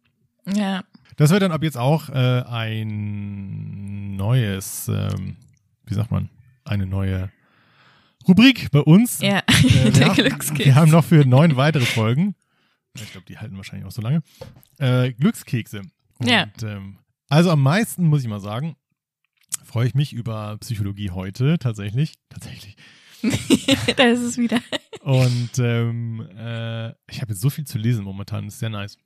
[0.47, 0.85] Ja.
[1.16, 5.37] Das wird dann ab jetzt auch äh, ein neues, ähm,
[5.87, 6.29] wie sagt man,
[6.64, 7.31] eine neue
[8.29, 9.21] Rubrik bei uns.
[9.21, 10.64] Ja, Äh, wir, der haben, Glückskeks.
[10.66, 12.35] wir haben noch für neun weitere Folgen,
[12.95, 14.23] ich glaube, die halten wahrscheinlich auch so lange,
[14.79, 15.83] äh, Glückskekse.
[16.18, 16.47] Und, Ja.
[16.62, 16.99] Ähm,
[17.29, 18.77] also am meisten, muss ich mal sagen,
[19.64, 22.14] freue ich mich über Psychologie heute tatsächlich.
[22.29, 22.77] Tatsächlich.
[23.97, 24.61] da ist es wieder.
[25.03, 28.99] Und ähm, äh, ich habe jetzt so viel zu lesen momentan, das ist sehr nice.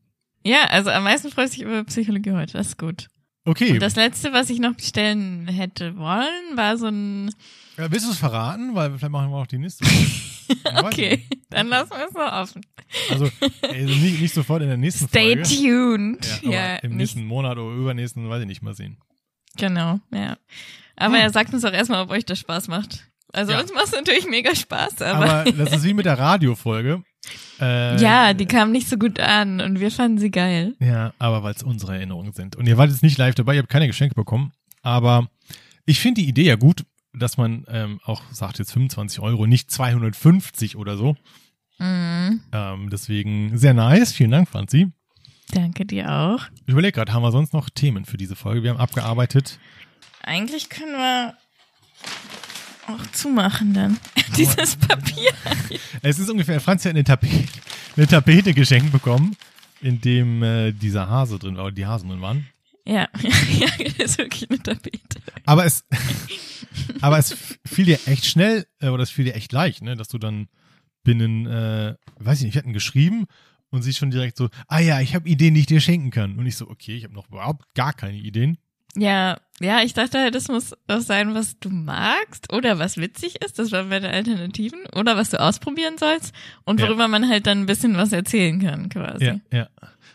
[0.45, 2.55] Ja, also am meisten freut sich über Psychologie heute.
[2.55, 3.09] Das ist gut.
[3.47, 7.29] Okay, Und das letzte, was ich noch bestellen hätte wollen, war so ein.
[7.77, 8.75] äh, willst du es verraten?
[8.75, 9.85] Weil vielleicht machen wir auch die nächste.
[10.85, 11.39] Okay, nicht.
[11.49, 12.67] dann lassen wir es noch offen.
[13.11, 13.31] Also,
[13.63, 15.43] also nicht, nicht sofort in der nächsten Stay Folge.
[15.49, 16.43] tuned.
[16.43, 18.99] Ja, Ja, im nicht, nächsten Monat oder übernächsten, weiß ich nicht, mal sehen.
[19.57, 20.37] genau, ja.
[20.97, 21.23] Aber Hm.
[21.23, 23.11] er sagt uns doch erstmal, ob euch das Spaß macht.
[23.35, 23.61] Also Ja.
[23.61, 27.03] uns macht es natürlich mega Spaß, aber, Aber das ist wie mit der Radiofolge.
[27.61, 30.75] Äh, ja, die kam nicht so gut an und wir fanden sie geil.
[30.81, 32.57] Ja, aber weil es unsere Erinnerungen sind.
[32.57, 34.53] Und ihr wart jetzt nicht live dabei, ihr habt keine Geschenke bekommen.
[34.83, 35.29] Aber
[35.87, 39.71] ich finde die Idee ja gut, dass man ähm, auch sagt jetzt 25 Euro, nicht
[39.71, 41.17] 250 oder so.
[41.79, 42.41] Mhm.
[42.53, 44.13] Ähm, deswegen sehr nice.
[44.13, 44.89] Vielen Dank, Franzi.
[45.53, 46.41] Danke dir auch.
[46.67, 48.63] Ich überlege gerade, haben wir sonst noch Themen für diese Folge?
[48.63, 49.59] Wir haben abgearbeitet.
[50.23, 51.35] Eigentlich können wir
[52.89, 53.99] auch zumachen dann.
[54.37, 55.33] Dieses Papier.
[56.03, 57.49] Es ist ungefähr, Franzi hat eine Tapete,
[57.97, 59.37] eine Tapete geschenkt bekommen,
[59.81, 62.47] in dem äh, dieser Hase drin war, oder die Hasen drin waren.
[62.87, 63.69] Ja, ja,
[63.99, 65.21] das ist wirklich eine Tapete.
[65.47, 65.85] Aber es,
[67.01, 70.09] aber es fiel dir echt schnell, äh, oder es fiel dir echt leicht, ne, dass
[70.09, 70.49] du dann
[71.03, 73.27] binnen, äh, weiß ich nicht, wir hatten geschrieben
[73.71, 76.39] und sie schon direkt so, ah ja, ich habe Ideen, die ich dir schenken kann.
[76.39, 78.59] Und ich so, okay, ich habe noch überhaupt gar keine Ideen.
[78.97, 83.43] Ja, ja, ich dachte halt, das muss was sein, was du magst oder was witzig
[83.45, 83.59] ist.
[83.59, 84.81] Das waren meine Alternativen.
[84.95, 86.35] Oder was du ausprobieren sollst
[86.65, 86.87] und Ja.
[86.89, 89.25] worüber man halt dann ein bisschen was erzählen kann, quasi.
[89.25, 89.69] Ja, ja.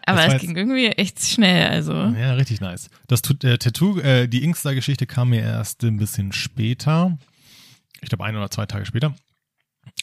[0.06, 1.94] Aber es ging irgendwie echt schnell, also.
[1.94, 2.90] Ja, richtig nice.
[3.08, 7.18] Das tut, äh, Tattoo, äh, die Inkster-Geschichte kam mir erst ein bisschen später.
[8.02, 9.14] Ich glaube, ein oder zwei Tage später.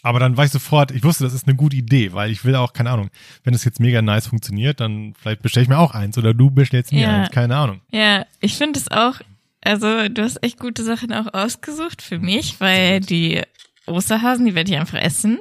[0.03, 2.55] Aber dann war ich sofort, ich wusste, das ist eine gute Idee, weil ich will
[2.55, 3.11] auch, keine Ahnung,
[3.45, 6.51] wenn es jetzt mega nice funktioniert, dann vielleicht bestelle ich mir auch eins oder du
[6.51, 7.23] bestellst mir Ja.
[7.23, 7.81] eins, keine Ahnung.
[7.91, 9.21] Ja, ich finde es auch,
[9.63, 13.43] also du hast echt gute Sachen auch ausgesucht für mich, weil die
[13.87, 15.39] Osterhasen, die werde ich einfach essen.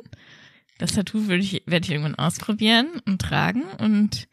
[0.77, 4.27] Das Tattoo würde ich, werde ich irgendwann ausprobieren und tragen und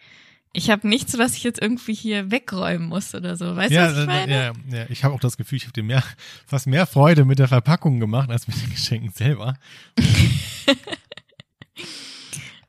[0.53, 3.57] ich habe nichts, was ich jetzt irgendwie hier wegräumen muss oder so.
[3.57, 4.33] Weißt du, ja, was ich äh, meine?
[4.33, 6.03] ja, ja, ich habe auch das Gefühl, ich habe dir mehr,
[6.47, 9.55] fast mehr Freude mit der Verpackung gemacht als mit den Geschenken selber.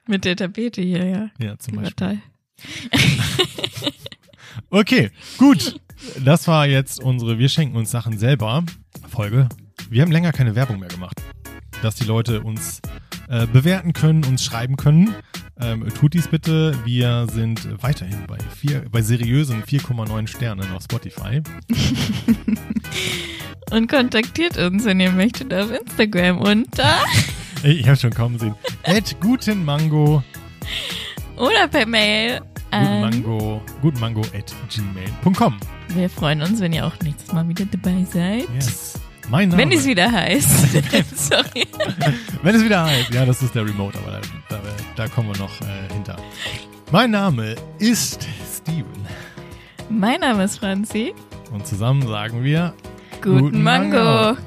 [0.06, 1.30] Mit der Tapete hier, ja.
[1.40, 2.22] Ja, zum Beispiel.
[4.70, 5.80] Okay, gut.
[6.24, 8.64] Das war jetzt unsere Wir schenken uns Sachen selber
[9.10, 9.48] Folge.
[9.90, 11.22] Wir haben länger keine Werbung mehr gemacht.
[11.82, 12.82] Dass die Leute uns
[13.34, 15.16] äh, bewerten können, uns schreiben können.
[15.60, 16.78] Ähm, tut dies bitte.
[16.86, 21.42] Wir sind weiterhin bei, vier, bei seriösen 4,9 Sternen auf Spotify.
[23.72, 27.00] Und kontaktiert uns, wenn ihr möchtet, auf Instagram unter
[27.64, 28.54] Ich, ich habe schon kaum gesehen.
[28.84, 30.22] At guten Mango,
[31.38, 33.02] oder per Mail guten an.
[33.02, 35.58] Mango, guten Mango at gmail.com.
[35.96, 38.48] Wir freuen uns, wenn ihr auch nächstes Mal wieder dabei seid.
[38.54, 39.00] Yes.
[39.30, 39.62] Mein Name.
[39.62, 40.50] Wenn es wieder heißt.
[41.16, 41.66] Sorry.
[42.42, 44.60] Wenn es wieder heißt, ja, das ist der Remote, aber da, da,
[44.96, 46.18] da kommen wir noch äh, hinter.
[46.92, 48.86] Mein Name ist Steven
[49.90, 51.14] Mein Name ist Franzi.
[51.52, 52.74] und zusammen sagen wir
[53.22, 53.98] Guten, Guten Mango.
[53.98, 54.38] Mango.